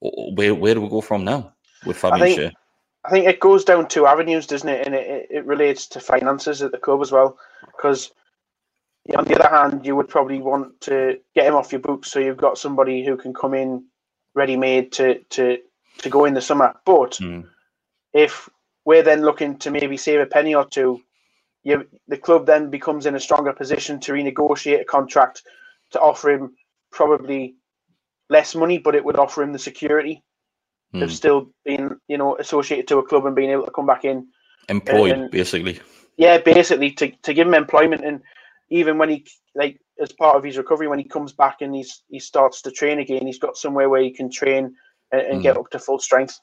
or 0.00 0.34
where 0.34 0.54
where 0.54 0.74
do 0.74 0.80
we 0.80 0.88
go 0.88 1.00
from 1.00 1.24
now 1.24 1.52
with 1.86 1.96
Fabian 1.96 2.22
I 2.22 2.34
think, 2.34 2.54
I 3.04 3.10
think 3.10 3.26
it 3.26 3.40
goes 3.40 3.64
down 3.64 3.88
two 3.88 4.06
avenues, 4.06 4.46
doesn't 4.46 4.68
it? 4.68 4.86
And 4.86 4.94
it, 4.94 5.26
it 5.30 5.44
relates 5.46 5.86
to 5.88 6.00
finances 6.00 6.62
at 6.62 6.72
the 6.72 6.78
club 6.78 7.00
as 7.00 7.12
well, 7.12 7.38
because 7.64 8.12
on 9.16 9.24
the 9.24 9.38
other 9.38 9.54
hand, 9.54 9.86
you 9.86 9.96
would 9.96 10.08
probably 10.08 10.40
want 10.40 10.80
to 10.82 11.18
get 11.34 11.46
him 11.46 11.54
off 11.54 11.72
your 11.72 11.80
books 11.80 12.10
so 12.10 12.18
you've 12.18 12.36
got 12.36 12.58
somebody 12.58 13.04
who 13.04 13.16
can 13.16 13.32
come 13.32 13.54
in 13.54 13.84
ready 14.34 14.56
made 14.56 14.92
to 14.92 15.18
to 15.30 15.58
to 16.02 16.10
go 16.10 16.24
in 16.24 16.34
the 16.34 16.40
summer. 16.40 16.74
But 16.84 17.12
mm. 17.12 17.46
if 18.12 18.48
we're 18.84 19.02
then 19.02 19.22
looking 19.22 19.58
to 19.58 19.70
maybe 19.70 19.96
save 19.96 20.20
a 20.20 20.26
penny 20.26 20.54
or 20.54 20.66
two, 20.66 21.00
you, 21.62 21.86
the 22.08 22.16
club 22.16 22.46
then 22.46 22.70
becomes 22.70 23.06
in 23.06 23.14
a 23.14 23.20
stronger 23.20 23.52
position 23.52 24.00
to 24.00 24.12
renegotiate 24.12 24.80
a 24.80 24.84
contract 24.84 25.42
to 25.90 26.00
offer 26.00 26.30
him 26.30 26.54
probably 26.90 27.56
less 28.28 28.54
money, 28.54 28.78
but 28.78 28.94
it 28.94 29.04
would 29.04 29.18
offer 29.18 29.42
him 29.42 29.52
the 29.52 29.58
security 29.58 30.22
mm. 30.94 31.02
of 31.02 31.12
still 31.12 31.50
being, 31.64 31.90
you 32.08 32.16
know, 32.16 32.36
associated 32.36 32.88
to 32.88 32.98
a 32.98 33.06
club 33.06 33.26
and 33.26 33.36
being 33.36 33.50
able 33.50 33.64
to 33.64 33.70
come 33.70 33.86
back 33.86 34.04
in. 34.04 34.28
Employed, 34.68 35.12
and, 35.12 35.30
basically. 35.30 35.80
Yeah, 36.16 36.38
basically 36.38 36.92
to, 36.92 37.10
to 37.10 37.34
give 37.34 37.46
him 37.46 37.54
employment 37.54 38.04
and 38.04 38.22
even 38.70 38.98
when 38.98 39.10
he 39.10 39.26
like 39.54 39.80
as 40.00 40.12
part 40.12 40.36
of 40.36 40.44
his 40.44 40.56
recovery, 40.56 40.88
when 40.88 40.98
he 40.98 41.04
comes 41.04 41.32
back 41.32 41.60
and 41.60 41.74
he's 41.74 42.02
he 42.08 42.18
starts 42.18 42.62
to 42.62 42.70
train 42.70 43.00
again, 43.00 43.26
he's 43.26 43.38
got 43.38 43.56
somewhere 43.56 43.88
where 43.88 44.02
he 44.02 44.10
can 44.10 44.30
train 44.30 44.74
and, 45.12 45.22
and 45.22 45.40
mm. 45.40 45.42
get 45.42 45.56
up 45.56 45.70
to 45.70 45.78
full 45.78 45.98
strength. 45.98 46.38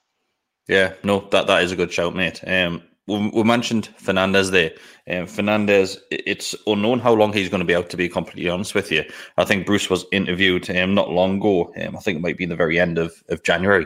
Yeah, 0.67 0.93
no, 1.03 1.27
that, 1.31 1.47
that 1.47 1.63
is 1.63 1.71
a 1.71 1.75
good 1.75 1.93
shout, 1.93 2.15
mate. 2.15 2.41
Um, 2.45 2.83
we, 3.07 3.29
we 3.33 3.43
mentioned 3.43 3.87
Fernandez 3.97 4.51
there. 4.51 4.71
Um, 5.09 5.27
Fernandez, 5.27 5.97
it's 6.11 6.53
unknown 6.67 6.99
how 6.99 7.13
long 7.13 7.31
he's 7.31 7.49
going 7.49 7.61
to 7.61 7.65
be 7.65 7.75
out. 7.75 7.89
To 7.89 7.97
be 7.97 8.09
completely 8.09 8.49
honest 8.49 8.75
with 8.75 8.91
you, 8.91 9.05
I 9.37 9.45
think 9.45 9.65
Bruce 9.65 9.89
was 9.89 10.05
interviewed 10.11 10.69
um, 10.69 10.93
not 10.93 11.09
long 11.09 11.37
ago. 11.37 11.73
Um, 11.81 11.95
I 11.95 11.99
think 11.99 12.17
it 12.17 12.21
might 12.21 12.37
be 12.37 12.43
in 12.43 12.49
the 12.49 12.55
very 12.55 12.79
end 12.79 12.97
of 12.97 13.23
of 13.29 13.43
January, 13.43 13.85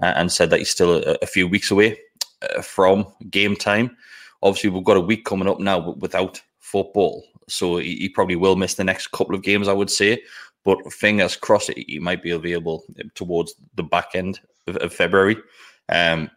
uh, 0.00 0.12
and 0.16 0.30
said 0.30 0.50
that 0.50 0.58
he's 0.58 0.70
still 0.70 0.98
a, 0.98 1.16
a 1.22 1.26
few 1.26 1.48
weeks 1.48 1.70
away 1.70 1.98
uh, 2.42 2.62
from 2.62 3.06
game 3.30 3.56
time. 3.56 3.96
Obviously, 4.42 4.70
we've 4.70 4.84
got 4.84 4.96
a 4.96 5.00
week 5.00 5.24
coming 5.24 5.48
up 5.48 5.58
now 5.58 5.90
without 5.98 6.40
football, 6.60 7.24
so 7.48 7.78
he, 7.78 7.96
he 7.96 8.08
probably 8.08 8.36
will 8.36 8.56
miss 8.56 8.74
the 8.74 8.84
next 8.84 9.08
couple 9.08 9.34
of 9.34 9.42
games. 9.42 9.66
I 9.66 9.72
would 9.72 9.90
say, 9.90 10.22
but 10.64 10.92
fingers 10.92 11.36
crossed, 11.36 11.72
he 11.76 11.98
might 11.98 12.22
be 12.22 12.30
available 12.30 12.84
towards 13.14 13.54
the 13.74 13.82
back 13.82 14.10
end 14.14 14.40
of, 14.66 14.76
of 14.76 14.92
February. 14.92 15.36
Um, 15.88 16.30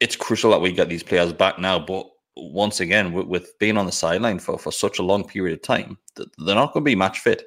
it's 0.00 0.16
crucial 0.16 0.50
that 0.50 0.60
we 0.60 0.72
get 0.72 0.88
these 0.88 1.02
players 1.02 1.32
back 1.32 1.58
now. 1.58 1.78
But 1.78 2.06
once 2.36 2.80
again, 2.80 3.12
with, 3.12 3.26
with 3.26 3.58
being 3.58 3.78
on 3.78 3.86
the 3.86 3.92
sideline 3.92 4.38
for, 4.38 4.58
for 4.58 4.70
such 4.70 4.98
a 4.98 5.02
long 5.02 5.24
period 5.24 5.54
of 5.54 5.62
time, 5.62 5.98
they're 6.16 6.54
not 6.54 6.72
going 6.72 6.84
to 6.84 6.90
be 6.90 6.94
match 6.94 7.20
fit. 7.20 7.44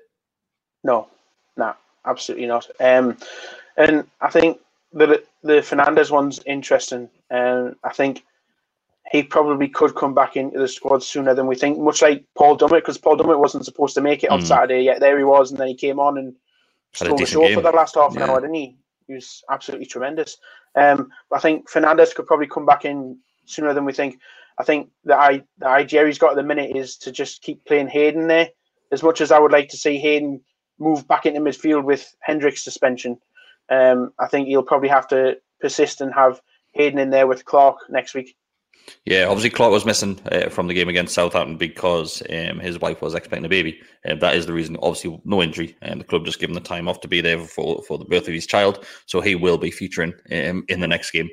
No, 0.83 1.07
no, 1.57 1.73
absolutely 2.05 2.47
not. 2.47 2.67
Um, 2.79 3.17
and 3.77 4.05
I 4.21 4.29
think 4.29 4.59
the 4.93 5.23
the 5.43 5.61
Fernandez 5.61 6.11
one's 6.11 6.39
interesting. 6.45 7.09
Um, 7.31 7.75
I 7.83 7.93
think 7.93 8.23
he 9.09 9.23
probably 9.23 9.67
could 9.67 9.95
come 9.95 10.13
back 10.13 10.35
into 10.35 10.59
the 10.59 10.67
squad 10.67 11.03
sooner 11.03 11.33
than 11.33 11.47
we 11.47 11.55
think, 11.55 11.79
much 11.79 12.01
like 12.01 12.23
Paul 12.37 12.57
Dummett, 12.57 12.81
because 12.81 12.97
Paul 12.97 13.17
Dummett 13.17 13.39
wasn't 13.39 13.65
supposed 13.65 13.95
to 13.95 14.01
make 14.01 14.23
it 14.23 14.29
on 14.29 14.41
mm. 14.41 14.47
Saturday, 14.47 14.83
yet 14.83 14.99
there 14.99 15.17
he 15.17 15.23
was, 15.23 15.49
and 15.49 15.59
then 15.59 15.67
he 15.67 15.75
came 15.75 15.99
on 15.99 16.17
and 16.17 16.35
stole 16.93 17.17
the 17.17 17.25
show 17.25 17.41
game. 17.41 17.55
for 17.55 17.61
the 17.61 17.71
last 17.71 17.95
half 17.95 18.13
an 18.13 18.19
yeah. 18.19 18.29
hour, 18.29 18.41
didn't 18.41 18.55
he? 18.55 18.77
He 19.07 19.15
was 19.15 19.43
absolutely 19.49 19.87
tremendous. 19.87 20.37
Um, 20.75 21.09
I 21.33 21.39
think 21.39 21.69
Fernandez 21.69 22.13
could 22.13 22.27
probably 22.27 22.47
come 22.47 22.67
back 22.67 22.85
in 22.85 23.17
sooner 23.45 23.73
than 23.73 23.85
we 23.85 23.93
think. 23.93 24.19
I 24.59 24.63
think 24.63 24.89
the, 25.03 25.15
I, 25.17 25.41
the 25.57 25.67
idea 25.67 26.05
he's 26.05 26.19
got 26.19 26.31
at 26.31 26.35
the 26.35 26.43
minute 26.43 26.75
is 26.75 26.97
to 26.97 27.11
just 27.11 27.41
keep 27.41 27.65
playing 27.65 27.87
Hayden 27.87 28.27
there. 28.27 28.49
As 28.91 29.01
much 29.01 29.21
as 29.21 29.31
I 29.31 29.39
would 29.39 29.51
like 29.51 29.69
to 29.69 29.77
see 29.77 29.97
Hayden 29.97 30.41
move 30.77 31.07
back 31.07 31.25
into 31.25 31.39
midfield 31.39 31.83
with 31.83 32.13
Hendrick's 32.19 32.63
suspension, 32.63 33.17
um, 33.69 34.13
I 34.19 34.27
think 34.27 34.47
he'll 34.47 34.63
probably 34.63 34.89
have 34.89 35.07
to 35.07 35.37
persist 35.61 36.01
and 36.01 36.13
have 36.13 36.41
Hayden 36.73 36.99
in 36.99 37.09
there 37.09 37.27
with 37.27 37.45
Clark 37.45 37.77
next 37.89 38.13
week. 38.13 38.35
Yeah, 39.05 39.25
obviously 39.25 39.49
Clark 39.49 39.71
was 39.71 39.85
missing 39.85 40.19
uh, 40.31 40.49
from 40.49 40.67
the 40.67 40.73
game 40.73 40.89
against 40.89 41.15
Southampton 41.15 41.57
because 41.57 42.21
um, 42.29 42.59
his 42.59 42.79
wife 42.79 43.01
was 43.01 43.15
expecting 43.15 43.45
a 43.45 43.49
baby. 43.49 43.79
and 44.03 44.13
um, 44.13 44.19
that 44.19 44.35
is 44.35 44.45
the 44.45 44.53
reason. 44.53 44.77
Obviously, 44.81 45.19
no 45.25 45.41
injury, 45.41 45.75
and 45.81 45.93
um, 45.93 45.99
the 45.99 46.05
club 46.05 46.25
just 46.25 46.39
gave 46.39 46.49
him 46.49 46.55
the 46.55 46.61
time 46.61 46.87
off 46.87 47.01
to 47.01 47.07
be 47.07 47.21
there 47.21 47.39
for 47.39 47.81
for 47.83 47.97
the 47.97 48.05
birth 48.05 48.27
of 48.27 48.33
his 48.33 48.45
child. 48.45 48.85
So 49.05 49.21
he 49.21 49.35
will 49.35 49.57
be 49.57 49.71
featuring 49.71 50.13
um, 50.31 50.65
in 50.67 50.79
the 50.79 50.87
next 50.87 51.11
game. 51.11 51.29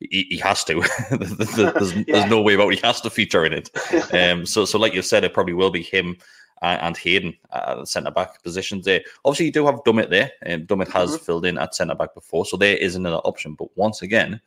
He, 0.00 0.26
he 0.30 0.36
has 0.38 0.62
to. 0.64 0.82
there's, 1.10 1.58
yeah. 1.58 2.04
there's, 2.06 2.30
no 2.30 2.42
way 2.42 2.54
about 2.54 2.72
it. 2.72 2.80
He 2.80 2.86
has 2.86 3.00
to 3.00 3.10
feature 3.10 3.44
in 3.44 3.52
it. 3.52 3.70
Um, 4.12 4.46
so 4.46 4.64
so 4.64 4.78
like 4.78 4.94
you 4.94 5.02
said, 5.02 5.24
it 5.24 5.34
probably 5.34 5.54
will 5.54 5.70
be 5.70 5.82
him 5.82 6.16
and 6.62 6.96
Hayden 6.96 7.36
at 7.52 7.76
the 7.76 7.86
centre 7.86 8.10
back 8.10 8.42
positions 8.42 8.84
there. 8.84 9.02
Obviously, 9.24 9.46
you 9.46 9.52
do 9.52 9.66
have 9.66 9.82
Dummett 9.84 10.10
there. 10.10 10.30
and 10.42 10.66
Dummett 10.66 10.90
has 10.92 11.10
mm-hmm. 11.10 11.24
filled 11.24 11.44
in 11.44 11.58
at 11.58 11.74
centre 11.74 11.94
back 11.94 12.14
before, 12.14 12.46
so 12.46 12.56
there 12.56 12.76
is 12.76 12.94
another 12.94 13.16
option. 13.18 13.54
But 13.54 13.76
once 13.76 14.00
again, 14.02 14.40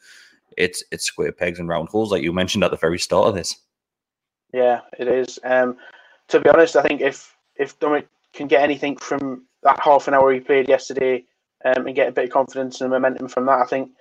it's 0.60 0.84
it's 0.92 1.06
square 1.06 1.32
pegs 1.32 1.58
and 1.58 1.68
round 1.68 1.90
holes, 1.90 2.12
like 2.12 2.22
you 2.22 2.34
mentioned 2.34 2.64
at 2.64 2.70
the 2.70 2.78
very 2.78 3.00
start 3.00 3.28
of 3.28 3.34
this. 3.34 3.56
Yeah, 4.54 4.82
it 5.00 5.08
is. 5.08 5.40
Um, 5.44 5.78
to 6.28 6.40
be 6.40 6.50
honest, 6.50 6.76
I 6.76 6.84
think 6.84 7.02
if 7.02 7.36
if 7.56 7.80
Dummett 7.80 8.06
can 8.34 8.48
get 8.48 8.62
anything 8.62 8.98
from 8.98 9.46
that 9.64 9.80
half 9.80 10.08
an 10.08 10.14
hour 10.14 10.32
he 10.32 10.40
played 10.40 10.70
yesterday 10.70 11.24
um, 11.66 11.88
and 11.88 11.96
get 11.96 12.10
a 12.10 12.12
bit 12.12 12.26
of 12.26 12.32
confidence 12.32 12.82
and 12.82 12.92
momentum 12.92 13.28
from 13.28 13.46
that, 13.46 13.60
I 13.60 13.66
think 13.66 13.92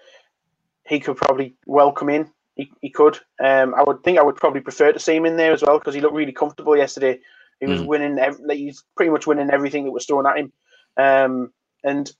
he 0.86 1.00
could 1.00 1.16
probably 1.16 1.54
welcome 1.66 2.08
in. 2.10 2.30
He, 2.56 2.70
he 2.80 2.90
could. 2.90 3.18
Um, 3.42 3.74
I 3.74 3.84
would 3.84 4.02
think 4.02 4.18
I 4.18 4.22
would 4.22 4.36
probably 4.36 4.60
prefer 4.60 4.92
to 4.92 4.98
see 4.98 5.16
him 5.16 5.26
in 5.26 5.36
there 5.36 5.52
as 5.52 5.62
well 5.62 5.78
because 5.78 5.94
he 5.94 6.00
looked 6.00 6.14
really 6.14 6.32
comfortable 6.32 6.76
yesterday. 6.76 7.20
He 7.60 7.66
was 7.66 7.82
mm. 7.82 7.86
winning. 7.86 8.18
Every, 8.18 8.56
he's 8.56 8.84
pretty 8.96 9.10
much 9.10 9.26
winning 9.26 9.50
everything 9.50 9.84
that 9.84 9.92
was 9.92 10.06
thrown 10.06 10.26
at 10.26 10.38
him. 10.38 10.52
Um, 10.96 11.52
and 11.84 12.10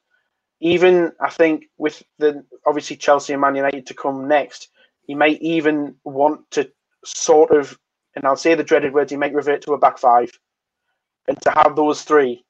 even 0.61 1.13
I 1.21 1.31
think 1.31 1.67
with 1.79 2.03
the 2.19 2.45
obviously 2.67 2.97
Chelsea 2.97 3.33
and 3.33 3.41
Man 3.41 3.55
United 3.57 3.87
to 3.87 3.95
come 3.95 4.29
next, 4.29 4.69
he 5.07 5.15
might 5.15 5.41
even 5.41 5.95
want 6.05 6.51
to 6.53 6.71
sort 7.05 7.51
of, 7.51 7.79
and 8.15 8.25
I'll 8.25 8.37
say 8.37 8.55
the 8.55 8.65
dreaded 8.65 8.93
words, 8.93 9.11
he 9.11 9.17
might 9.17 9.35
revert 9.35 9.63
to 9.63 9.73
a 9.75 9.79
back 9.79 9.99
five, 9.99 10.31
and 11.29 11.41
to 11.43 11.51
have 11.51 11.77
those 11.77 12.03
three 12.03 12.45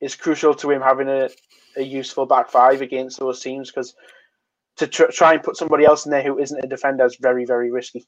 is 0.00 0.16
crucial 0.16 0.54
to 0.54 0.70
him 0.70 0.82
having 0.82 1.08
a, 1.08 1.28
a 1.76 1.82
useful 1.82 2.26
back 2.26 2.50
five 2.50 2.82
against 2.82 3.18
those 3.18 3.40
teams 3.40 3.70
because 3.70 3.94
to 4.76 4.86
tr- 4.86 5.10
try 5.12 5.34
and 5.34 5.42
put 5.42 5.56
somebody 5.56 5.84
else 5.84 6.04
in 6.04 6.10
there 6.12 6.22
who 6.22 6.38
isn't 6.38 6.64
a 6.64 6.68
defender 6.68 7.04
is 7.06 7.16
very 7.20 7.44
very 7.44 7.70
risky. 7.70 8.06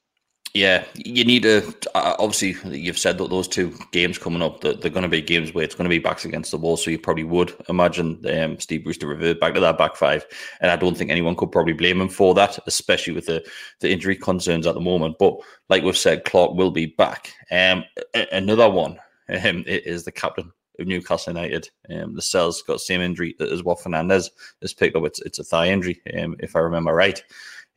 Yeah, 0.59 0.85
you 0.97 1.25
need 1.25 1.45
to. 1.45 1.73
Uh, 1.95 2.17
obviously, 2.19 2.57
you've 2.77 2.99
said 2.99 3.17
that 3.19 3.31
those 3.31 3.47
two 3.47 3.73
games 3.93 4.19
coming 4.19 4.43
up, 4.43 4.61
that 4.63 4.81
they're 4.81 4.91
going 4.91 5.05
to 5.05 5.09
be 5.09 5.23
games 5.23 5.55
where 5.55 5.63
it's 5.63 5.77
going 5.77 5.85
to 5.85 5.89
be 5.89 6.01
backs 6.01 6.25
against 6.25 6.51
the 6.51 6.59
wall. 6.59 6.77
So 6.77 6.91
you 6.91 6.99
probably 6.99 7.23
would 7.23 7.55
imagine 7.69 8.21
um, 8.29 8.59
Steve 8.59 8.83
Bruce 8.83 8.99
to 8.99 9.07
revert 9.07 9.39
back 9.39 9.55
to 9.55 9.61
that 9.61 9.79
back 9.79 9.95
five, 9.95 10.27
and 10.61 10.73
I 10.73 10.75
don't 10.75 10.97
think 10.97 11.13
anyone 11.13 11.37
could 11.37 11.53
probably 11.53 11.75
blame 11.75 12.01
him 12.01 12.09
for 12.09 12.35
that, 12.35 12.59
especially 12.67 13.13
with 13.13 13.27
the 13.27 13.49
the 13.79 13.93
injury 13.93 14.17
concerns 14.17 14.67
at 14.67 14.75
the 14.75 14.81
moment. 14.81 15.15
But 15.21 15.37
like 15.69 15.85
we've 15.85 15.97
said, 15.97 16.25
Clark 16.25 16.55
will 16.55 16.73
be 16.73 16.87
back. 16.87 17.33
Um, 17.53 17.85
another 18.33 18.69
one 18.69 18.99
um, 19.29 19.63
is 19.65 20.05
the 20.05 20.13
captain 20.13 20.51
of 20.81 20.89
Newcastle 20.89 21.35
United. 21.35 21.71
Um, 21.89 22.17
Lascelles 22.17 22.63
got 22.63 22.75
the 22.75 22.79
same 22.81 23.01
injury 23.01 23.37
as 23.39 23.63
what 23.63 23.81
Fernandez 23.81 24.33
has 24.61 24.75
picked 24.75 24.97
up. 24.97 25.05
It's 25.05 25.21
it's 25.21 25.39
a 25.39 25.45
thigh 25.45 25.69
injury, 25.69 26.03
um, 26.21 26.35
if 26.41 26.57
I 26.57 26.61
remember 26.61 26.93
right. 26.93 27.23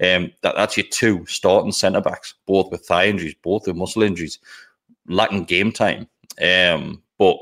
Um, 0.02 0.32
that, 0.42 0.56
that's 0.56 0.78
your 0.78 0.88
two 0.90 1.26
starting 1.28 1.72
centre 1.72 2.02
backs, 2.02 2.34
both 2.48 2.72
with 2.72 2.86
thigh 2.86 3.08
injuries, 3.08 3.36
both 3.44 3.68
with 3.68 3.76
muscle 3.76 4.04
injuries, 4.04 4.40
lacking 5.08 5.46
game 5.46 5.72
time. 5.72 6.08
Um, 6.42 7.04
but 7.20 7.38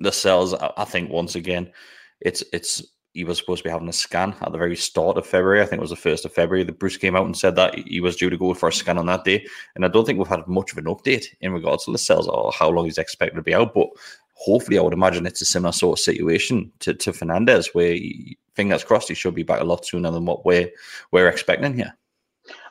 Lascelles, 0.00 0.54
I, 0.54 0.72
I 0.76 0.84
think, 0.84 1.10
once 1.10 1.34
again, 1.34 1.72
it's 2.20 2.42
it's 2.52 2.82
he 3.14 3.24
was 3.24 3.38
supposed 3.38 3.62
to 3.62 3.68
be 3.68 3.70
having 3.70 3.88
a 3.88 3.92
scan 3.92 4.34
at 4.40 4.50
the 4.50 4.58
very 4.58 4.74
start 4.74 5.16
of 5.16 5.26
February. 5.26 5.62
I 5.62 5.66
think 5.66 5.78
it 5.78 5.82
was 5.82 5.90
the 5.90 5.96
first 5.96 6.24
of 6.24 6.32
February 6.32 6.64
that 6.64 6.80
Bruce 6.80 6.96
came 6.96 7.14
out 7.14 7.26
and 7.26 7.36
said 7.36 7.54
that 7.54 7.78
he 7.78 8.00
was 8.00 8.16
due 8.16 8.28
to 8.28 8.36
go 8.36 8.52
for 8.54 8.68
a 8.68 8.72
scan 8.72 8.98
on 8.98 9.06
that 9.06 9.22
day. 9.22 9.46
And 9.76 9.84
I 9.84 9.88
don't 9.88 10.04
think 10.04 10.18
we've 10.18 10.26
had 10.26 10.46
much 10.48 10.72
of 10.72 10.78
an 10.78 10.86
update 10.86 11.26
in 11.40 11.52
regards 11.52 11.84
to 11.84 11.92
Lascelles 11.92 12.26
or 12.26 12.50
how 12.52 12.68
long 12.70 12.86
he's 12.86 12.98
expected 12.98 13.36
to 13.36 13.42
be 13.42 13.54
out. 13.54 13.72
But 13.72 13.86
hopefully, 14.34 14.78
I 14.78 14.82
would 14.82 14.92
imagine 14.92 15.26
it's 15.26 15.42
a 15.42 15.44
similar 15.46 15.70
sort 15.70 15.98
of 15.98 16.02
situation 16.02 16.72
to, 16.80 16.92
to 16.92 17.12
Fernandez, 17.12 17.72
where 17.72 17.92
he, 17.92 18.36
fingers 18.54 18.82
crossed 18.82 19.08
he 19.08 19.14
should 19.14 19.34
be 19.34 19.44
back 19.44 19.60
a 19.60 19.64
lot 19.64 19.86
sooner 19.86 20.10
than 20.10 20.24
what 20.24 20.44
we're 20.44 20.70
we're 21.12 21.28
expecting 21.28 21.74
here. 21.74 21.96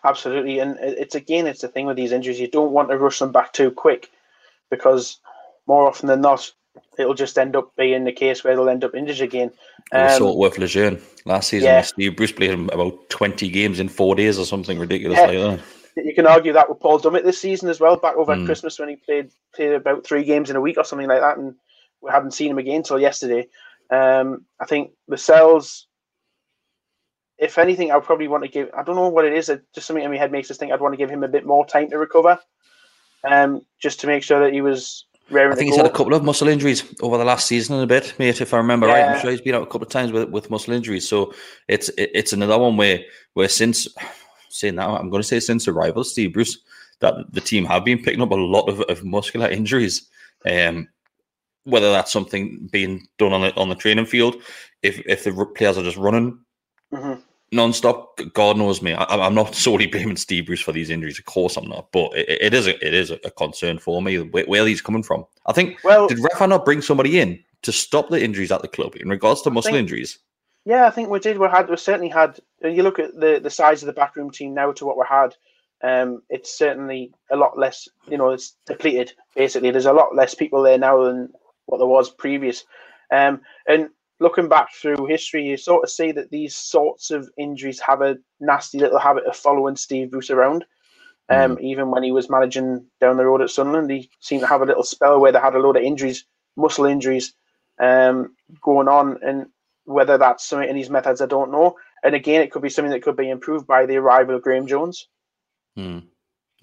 Absolutely, 0.03 0.59
and 0.59 0.77
it's 0.79 1.15
again, 1.15 1.47
it's 1.47 1.61
the 1.61 1.67
thing 1.67 1.85
with 1.85 1.97
these 1.97 2.11
injuries. 2.11 2.39
You 2.39 2.47
don't 2.47 2.71
want 2.71 2.89
to 2.89 2.97
rush 2.97 3.19
them 3.19 3.31
back 3.31 3.53
too 3.53 3.71
quick, 3.71 4.11
because 4.69 5.19
more 5.65 5.87
often 5.87 6.07
than 6.07 6.21
not, 6.21 6.51
it'll 6.97 7.13
just 7.13 7.37
end 7.37 7.55
up 7.55 7.75
being 7.75 8.03
the 8.03 8.11
case 8.11 8.43
where 8.43 8.55
they'll 8.55 8.69
end 8.69 8.83
up 8.83 8.95
injured 8.95 9.21
again. 9.21 9.51
Um, 9.91 10.07
we 10.07 10.17
saw 10.17 10.31
it 10.31 10.37
with 10.37 10.57
Lejeune 10.57 11.01
last 11.25 11.49
season. 11.49 11.67
Yeah. 11.67 11.81
Steve 11.81 12.15
Bruce 12.15 12.31
played 12.31 12.51
him 12.51 12.69
about 12.71 13.09
twenty 13.09 13.49
games 13.49 13.79
in 13.79 13.89
four 13.89 14.15
days 14.15 14.37
or 14.37 14.45
something 14.45 14.77
ridiculous 14.77 15.17
yeah. 15.17 15.25
like 15.25 15.37
that. 15.37 15.59
You 15.95 16.13
can 16.15 16.25
argue 16.25 16.53
that 16.53 16.69
with 16.69 16.79
Paul 16.79 16.99
Dummett 16.99 17.23
this 17.23 17.39
season 17.39 17.69
as 17.69 17.79
well, 17.79 17.97
back 17.97 18.15
over 18.15 18.35
mm. 18.35 18.45
Christmas 18.45 18.79
when 18.79 18.89
he 18.89 18.95
played 18.95 19.31
played 19.55 19.73
about 19.73 20.05
three 20.05 20.23
games 20.23 20.49
in 20.49 20.55
a 20.55 20.61
week 20.61 20.77
or 20.77 20.83
something 20.83 21.07
like 21.07 21.21
that, 21.21 21.37
and 21.37 21.55
we 22.01 22.11
haven't 22.11 22.33
seen 22.33 22.51
him 22.51 22.57
again 22.57 22.77
until 22.77 22.99
yesterday. 22.99 23.47
Um, 23.89 24.45
I 24.59 24.65
think 24.65 24.91
Lascelles 25.07 25.87
if 27.37 27.57
anything, 27.57 27.91
I 27.91 27.95
would 27.95 28.05
probably 28.05 28.27
want 28.27 28.43
to 28.43 28.49
give. 28.49 28.69
I 28.77 28.83
don't 28.83 28.95
know 28.95 29.09
what 29.09 29.25
it 29.25 29.33
is. 29.33 29.49
It, 29.49 29.63
Just 29.73 29.87
something 29.87 30.03
in 30.03 30.11
my 30.11 30.17
head 30.17 30.31
makes 30.31 30.49
us 30.51 30.57
think 30.57 30.71
I'd 30.71 30.81
want 30.81 30.93
to 30.93 30.97
give 30.97 31.09
him 31.09 31.23
a 31.23 31.27
bit 31.27 31.45
more 31.45 31.65
time 31.65 31.89
to 31.89 31.97
recover, 31.97 32.39
um, 33.23 33.65
just 33.79 33.99
to 34.01 34.07
make 34.07 34.23
sure 34.23 34.39
that 34.39 34.53
he 34.53 34.61
was. 34.61 35.05
I 35.31 35.55
think 35.55 35.69
he's 35.69 35.77
had 35.77 35.85
a 35.85 35.89
couple 35.89 36.13
of 36.13 36.23
muscle 36.23 36.49
injuries 36.49 36.83
over 37.01 37.17
the 37.17 37.25
last 37.25 37.47
season 37.47 37.75
and 37.75 37.83
a 37.83 37.87
bit, 37.87 38.13
mate. 38.19 38.41
If 38.41 38.53
I 38.53 38.57
remember 38.57 38.87
yeah. 38.87 38.93
right, 38.93 39.15
I'm 39.15 39.21
sure 39.21 39.31
he's 39.31 39.41
been 39.41 39.55
out 39.55 39.63
a 39.63 39.67
couple 39.67 39.83
of 39.83 39.89
times 39.89 40.11
with, 40.11 40.29
with 40.29 40.49
muscle 40.49 40.73
injuries. 40.73 41.07
So 41.07 41.33
it's 41.67 41.89
it, 41.89 42.11
it's 42.13 42.33
another 42.33 42.59
one 42.59 42.77
where 42.77 42.99
where 43.33 43.49
since 43.49 43.87
saying 44.49 44.75
that 44.75 44.87
I'm 44.87 45.09
going 45.09 45.21
to 45.21 45.27
say 45.27 45.39
since 45.39 45.67
arrival, 45.67 46.03
Steve 46.03 46.33
Bruce, 46.33 46.59
that 46.99 47.15
the 47.31 47.41
team 47.41 47.65
have 47.65 47.85
been 47.85 48.03
picking 48.03 48.21
up 48.21 48.31
a 48.31 48.35
lot 48.35 48.69
of, 48.69 48.81
of 48.81 49.03
muscular 49.03 49.49
injuries. 49.49 50.07
Um, 50.45 50.89
whether 51.63 51.91
that's 51.91 52.11
something 52.11 52.67
being 52.71 53.07
done 53.17 53.31
on 53.31 53.41
the 53.41 53.55
on 53.55 53.69
the 53.69 53.75
training 53.75 54.05
field, 54.05 54.35
if 54.81 54.99
if 55.05 55.23
the 55.23 55.45
players 55.55 55.77
are 55.77 55.83
just 55.83 55.97
running 55.97 56.37
mm-hmm. 56.93 57.19
non-stop. 57.51 58.19
God 58.33 58.57
knows 58.57 58.81
me. 58.81 58.93
I, 58.93 59.25
am 59.25 59.35
not 59.35 59.55
solely 59.65 59.88
blaming 59.88 60.17
Steve 60.17 60.45
Bruce 60.45 60.62
for 60.62 60.71
these 60.71 60.89
injuries. 60.89 61.19
Of 61.19 61.25
course, 61.25 61.57
I'm 61.57 61.67
not. 61.67 61.91
But 61.91 62.15
it, 62.15 62.29
it 62.29 62.53
is 62.53 62.67
a, 62.67 62.85
it 62.85 62.93
is 62.93 63.12
a 63.12 63.31
concern 63.31 63.79
for 63.79 64.01
me 64.01 64.19
where, 64.19 64.45
where 64.45 64.65
he's 64.65 64.81
coming 64.81 65.03
from. 65.03 65.25
I 65.45 65.53
think. 65.53 65.77
Well, 65.83 66.07
did 66.07 66.19
Rafa 66.19 66.47
not 66.47 66.65
bring 66.65 66.81
somebody 66.81 67.19
in 67.19 67.43
to 67.63 67.71
stop 67.71 68.09
the 68.09 68.23
injuries 68.23 68.51
at 68.51 68.62
the 68.62 68.67
club 68.67 68.95
in 68.95 69.09
regards 69.09 69.41
to 69.43 69.51
muscle 69.51 69.71
think, 69.71 69.79
injuries? 69.79 70.19
Yeah, 70.65 70.88
I 70.88 70.91
think 70.91 71.09
we 71.09 71.19
did. 71.19 71.38
We 71.38 71.47
had 71.47 71.69
we 71.69 71.77
certainly 71.77 72.09
had. 72.09 72.39
You 72.62 72.83
look 72.83 73.00
at 73.00 73.19
the 73.19 73.39
the 73.41 73.50
size 73.50 73.81
of 73.81 73.88
the 73.88 73.93
backroom 73.93 74.31
team 74.31 74.53
now 74.53 74.71
to 74.73 74.85
what 74.85 74.97
we 74.97 75.05
had. 75.07 75.35
Um, 75.83 76.21
it's 76.29 76.57
certainly 76.57 77.13
a 77.31 77.35
lot 77.35 77.57
less. 77.57 77.88
You 78.07 78.17
know, 78.17 78.29
it's 78.29 78.55
depleted. 78.65 79.13
Basically, 79.35 79.71
there's 79.71 79.85
a 79.85 79.93
lot 79.93 80.15
less 80.15 80.33
people 80.33 80.62
there 80.62 80.77
now 80.77 81.03
than 81.03 81.33
what 81.65 81.79
there 81.79 81.88
was 81.88 82.09
previous. 82.09 82.63
Um, 83.12 83.41
and 83.67 83.89
looking 84.23 84.47
back 84.47 84.73
through 84.73 85.05
history, 85.05 85.45
you 85.45 85.57
sort 85.57 85.83
of 85.83 85.89
see 85.89 86.13
that 86.13 86.31
these 86.31 86.55
sorts 86.55 87.11
of 87.11 87.29
injuries 87.37 87.79
have 87.81 88.01
a 88.01 88.17
nasty 88.39 88.79
little 88.79 88.97
habit 88.97 89.25
of 89.25 89.35
following 89.35 89.75
Steve 89.75 90.11
Bruce 90.11 90.31
around. 90.31 90.63
Um, 91.29 91.57
mm. 91.57 91.61
Even 91.61 91.91
when 91.91 92.03
he 92.03 92.13
was 92.13 92.29
managing 92.29 92.85
down 93.01 93.17
the 93.17 93.25
road 93.25 93.41
at 93.41 93.49
Sunderland, 93.49 93.91
he 93.91 94.09
seemed 94.21 94.41
to 94.41 94.47
have 94.47 94.61
a 94.61 94.65
little 94.65 94.83
spell 94.83 95.19
where 95.19 95.33
they 95.33 95.39
had 95.39 95.55
a 95.55 95.59
load 95.59 95.75
of 95.75 95.83
injuries, 95.83 96.25
muscle 96.55 96.85
injuries, 96.85 97.33
um, 97.79 98.33
going 98.61 98.87
on. 98.87 99.19
And 99.21 99.47
whether 99.83 100.17
that's 100.17 100.47
something 100.47 100.69
in 100.69 100.77
his 100.77 100.89
methods, 100.89 101.19
I 101.19 101.25
don't 101.25 101.51
know. 101.51 101.75
And 102.01 102.15
again, 102.15 102.41
it 102.41 102.51
could 102.51 102.61
be 102.61 102.69
something 102.69 102.91
that 102.91 103.03
could 103.03 103.17
be 103.17 103.29
improved 103.29 103.67
by 103.67 103.85
the 103.85 103.97
arrival 103.97 104.35
of 104.35 104.41
Graeme 104.41 104.67
Jones. 104.67 105.09
Mm. 105.77 106.05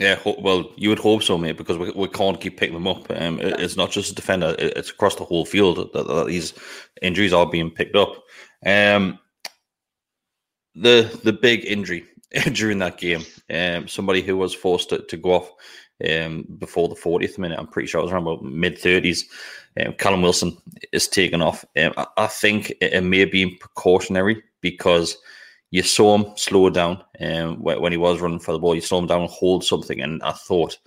Yeah, 0.00 0.19
well, 0.25 0.73
you 0.76 0.88
would 0.88 0.99
hope 0.99 1.23
so, 1.23 1.37
mate, 1.37 1.59
because 1.59 1.76
we, 1.76 1.90
we 1.90 2.09
can't 2.09 2.40
keep 2.40 2.57
picking 2.57 2.73
them 2.73 2.88
up. 2.88 3.11
Um, 3.11 3.38
it's 3.38 3.76
not 3.76 3.90
just 3.90 4.11
a 4.11 4.14
defender; 4.14 4.57
it's 4.59 4.88
across 4.88 5.16
the 5.16 5.26
whole 5.26 5.45
field 5.45 5.76
that, 5.76 5.92
that 5.92 6.26
these 6.26 6.54
injuries 7.02 7.35
are 7.35 7.45
being 7.45 7.71
picked 7.71 7.97
up. 7.97 8.14
Um, 8.64 9.19
the 10.75 11.21
the 11.23 11.35
big 11.35 11.66
injury 11.66 12.07
during 12.52 12.78
that 12.78 12.97
game. 12.97 13.26
Um, 13.52 13.88
somebody 13.88 14.23
who 14.23 14.38
was 14.38 14.54
forced 14.54 14.88
to, 14.88 15.02
to 15.02 15.16
go 15.19 15.33
off 15.33 15.52
um, 16.09 16.47
before 16.59 16.88
the 16.88 16.95
40th 16.95 17.37
minute. 17.37 17.59
I'm 17.59 17.66
pretty 17.66 17.88
sure 17.88 18.00
it 18.00 18.04
was 18.04 18.12
around 18.12 18.23
about 18.23 18.42
mid 18.42 18.76
30s. 18.76 19.25
Um, 19.85 19.92
Callum 19.99 20.23
Wilson 20.23 20.57
is 20.92 21.09
taken 21.09 21.42
off. 21.42 21.62
Um, 21.76 21.92
I, 21.99 22.07
I, 22.16 22.26
think 22.26 22.71
it, 22.71 22.95
it, 22.95 23.00
may 23.02 23.19
have 23.19 23.30
been 23.30 23.54
precautionary 23.59 24.42
because 24.62 25.19
you 25.70 25.82
saw 25.82 26.16
him 26.18 26.36
slow 26.36 26.68
down 26.70 27.02
um, 27.20 27.62
when 27.62 27.92
he 27.92 27.98
was 27.98 28.20
running 28.20 28.40
for 28.40 28.52
the 28.52 28.58
ball. 28.58 28.74
You 28.74 28.80
saw 28.80 28.98
him 28.98 29.06
down 29.06 29.22
and 29.22 29.30
hold 29.30 29.64
something, 29.64 30.00
and 30.00 30.22
I 30.22 30.32
thought, 30.32 30.78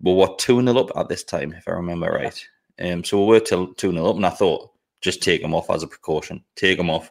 well, 0.00 0.14
what 0.14 0.38
2 0.38 0.62
0 0.62 0.78
up 0.78 0.96
at 0.96 1.08
this 1.08 1.24
time, 1.24 1.52
if 1.52 1.66
I 1.66 1.72
remember 1.72 2.10
right. 2.10 2.46
Um, 2.80 3.02
so 3.02 3.24
we 3.24 3.32
were 3.32 3.40
2 3.40 3.74
0 3.78 4.06
up, 4.06 4.16
and 4.16 4.26
I 4.26 4.30
thought, 4.30 4.70
just 5.00 5.22
take 5.22 5.42
him 5.42 5.54
off 5.54 5.70
as 5.70 5.82
a 5.82 5.88
precaution. 5.88 6.44
Take 6.56 6.78
him 6.78 6.90
off. 6.90 7.10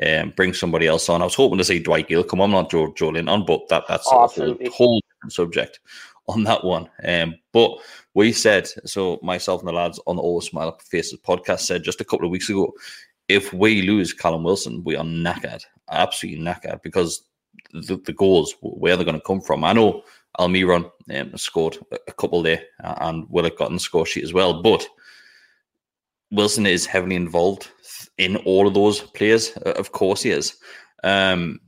Um, 0.00 0.32
bring 0.36 0.54
somebody 0.54 0.86
else 0.86 1.08
on. 1.08 1.22
I 1.22 1.24
was 1.24 1.34
hoping 1.34 1.58
to 1.58 1.64
see 1.64 1.80
Dwight 1.80 2.06
Gayle 2.06 2.22
come 2.22 2.40
on, 2.40 2.52
not 2.52 2.70
Joe 2.70 2.92
Joelinton, 2.92 3.44
but 3.44 3.68
that 3.68 3.84
that's 3.88 4.08
oh, 4.12 4.24
a 4.24 4.28
whole, 4.28 4.56
whole 4.72 5.02
subject 5.28 5.80
on 6.28 6.44
that 6.44 6.62
one. 6.62 6.88
Um, 7.04 7.34
but 7.52 7.78
we 8.14 8.32
said, 8.32 8.68
so 8.84 9.18
myself 9.22 9.60
and 9.60 9.68
the 9.68 9.72
lads 9.72 9.98
on 10.06 10.16
the 10.16 10.22
Always 10.22 10.46
Smile 10.46 10.78
Faces 10.84 11.18
podcast 11.18 11.60
said 11.60 11.82
just 11.82 12.00
a 12.00 12.04
couple 12.04 12.26
of 12.26 12.30
weeks 12.30 12.48
ago, 12.48 12.72
if 13.28 13.52
we 13.52 13.82
lose 13.82 14.12
Callum 14.12 14.42
Wilson, 14.42 14.82
we 14.84 14.96
are 14.96 15.04
knackered, 15.04 15.62
absolutely 15.90 16.42
knackered, 16.42 16.82
because 16.82 17.22
the, 17.72 17.96
the 18.04 18.12
goals, 18.12 18.54
where 18.62 18.96
they're 18.96 19.04
going 19.04 19.20
to 19.20 19.26
come 19.26 19.40
from. 19.40 19.64
I 19.64 19.72
know 19.72 20.02
Almiron 20.38 20.90
um, 21.14 21.36
scored 21.36 21.78
a 21.92 22.12
couple 22.12 22.42
there 22.42 22.62
and 22.78 23.28
will 23.28 23.44
have 23.44 23.56
gotten 23.56 23.74
the 23.74 23.80
score 23.80 24.06
sheet 24.06 24.24
as 24.24 24.32
well, 24.32 24.62
but 24.62 24.86
Wilson 26.30 26.66
is 26.66 26.86
heavily 26.86 27.16
involved 27.16 27.70
in 28.18 28.36
all 28.38 28.66
of 28.66 28.74
those 28.74 29.00
players. 29.00 29.50
Of 29.56 29.92
course, 29.92 30.22
he 30.22 30.30
is. 30.30 30.56
Um, 31.04 31.60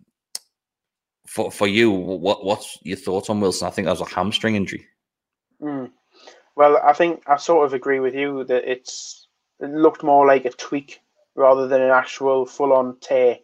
for 1.27 1.51
for 1.51 1.69
you, 1.69 1.91
what 1.91 2.45
what's 2.45 2.79
your 2.83 2.97
thoughts 2.97 3.31
on 3.31 3.41
Wilson? 3.41 3.69
I 3.69 3.71
think 3.71 3.87
that 3.87 3.93
was 3.93 4.01
a 4.01 4.15
hamstring 4.15 4.57
injury. 4.57 4.87
Mm. 5.63 5.91
Well, 6.57 6.79
I 6.85 6.93
think 6.93 7.23
I 7.27 7.37
sort 7.37 7.65
of 7.65 7.73
agree 7.73 8.01
with 8.01 8.15
you 8.15 8.45
that 8.45 8.71
it's 8.71 9.29
it 9.61 9.71
looked 9.71 10.03
more 10.03 10.27
like 10.27 10.45
a 10.45 10.51
tweak 10.51 11.01
rather 11.35 11.69
than 11.69 11.83
an 11.83 11.91
actual 11.91 12.47
full 12.47 12.73
on 12.73 12.99
tear. 13.01 13.39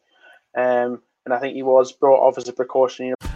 Um, 0.56 1.02
and 1.24 1.34
I 1.34 1.38
think 1.38 1.54
he 1.54 1.62
was 1.62 1.92
brought 1.92 2.26
off 2.26 2.38
as 2.38 2.48
a 2.48 2.52
precaution. 2.52 3.06
You 3.06 3.14
know. 3.20 3.35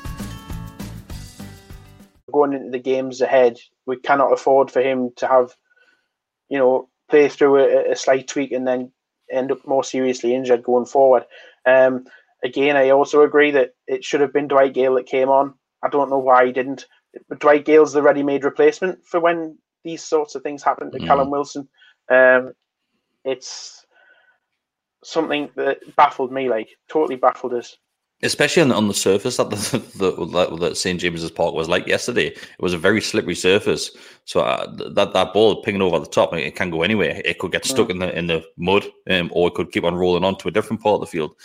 going 2.31 2.53
into 2.53 2.71
the 2.71 2.79
games 2.79 3.21
ahead, 3.21 3.59
we 3.85 3.97
cannot 3.97 4.33
afford 4.33 4.71
for 4.71 4.81
him 4.81 5.11
to 5.17 5.27
have, 5.27 5.55
you 6.49 6.57
know, 6.57 6.89
play 7.09 7.29
through 7.29 7.57
a, 7.57 7.91
a 7.91 7.95
slight 7.95 8.27
tweak 8.27 8.51
and 8.51 8.67
then 8.67 8.91
end 9.31 9.51
up 9.51 9.65
more 9.67 9.83
seriously 9.83 10.33
injured 10.33 10.63
going 10.63 10.85
forward. 10.85 11.25
Um, 11.65 12.05
again, 12.43 12.75
I 12.75 12.89
also 12.89 13.21
agree 13.21 13.51
that 13.51 13.73
it 13.87 14.03
should 14.03 14.21
have 14.21 14.33
been 14.33 14.47
Dwight 14.47 14.73
Gayle 14.73 14.95
that 14.95 15.05
came 15.05 15.29
on. 15.29 15.53
I 15.83 15.89
don't 15.89 16.09
know 16.09 16.19
why 16.19 16.45
he 16.45 16.51
didn't. 16.51 16.85
But 17.27 17.39
Dwight 17.39 17.65
Gayle's 17.65 17.93
the 17.93 18.01
ready-made 18.01 18.43
replacement 18.43 19.05
for 19.05 19.19
when 19.19 19.57
these 19.83 20.03
sorts 20.03 20.35
of 20.35 20.43
things 20.43 20.63
happen 20.63 20.91
to 20.91 20.99
mm. 20.99 21.05
Callum 21.05 21.29
Wilson. 21.29 21.67
Um, 22.09 22.53
it's 23.25 23.85
something 25.03 25.49
that 25.55 25.79
baffled 25.95 26.31
me, 26.31 26.49
like 26.49 26.69
totally 26.89 27.15
baffled 27.15 27.53
us 27.53 27.77
especially 28.23 28.63
on, 28.63 28.71
on 28.71 28.87
the 28.87 28.93
surface 28.93 29.37
that 29.37 29.49
the, 29.51 30.11
the, 30.11 30.57
that 30.57 30.77
St 30.77 30.99
James's 30.99 31.31
Park 31.31 31.53
was 31.53 31.69
like 31.69 31.87
yesterday. 31.87 32.27
It 32.27 32.59
was 32.59 32.73
a 32.73 32.77
very 32.77 33.01
slippery 33.01 33.35
surface, 33.35 33.91
so 34.25 34.41
uh, 34.41 34.71
that 34.93 35.13
that 35.13 35.33
ball 35.33 35.61
pinging 35.63 35.81
over 35.81 35.99
the 35.99 36.05
top, 36.05 36.33
it 36.33 36.55
can 36.55 36.69
go 36.69 36.83
anywhere. 36.83 37.21
It 37.25 37.39
could 37.39 37.51
get 37.51 37.65
stuck 37.65 37.87
mm. 37.87 37.91
in 37.91 37.99
the 37.99 38.17
in 38.17 38.27
the 38.27 38.43
mud, 38.57 38.85
um, 39.09 39.31
or 39.33 39.47
it 39.47 39.55
could 39.55 39.71
keep 39.71 39.83
on 39.83 39.95
rolling 39.95 40.23
on 40.23 40.37
to 40.37 40.47
a 40.47 40.51
different 40.51 40.81
part 40.81 40.95
of 40.95 41.01
the 41.01 41.07
field. 41.07 41.35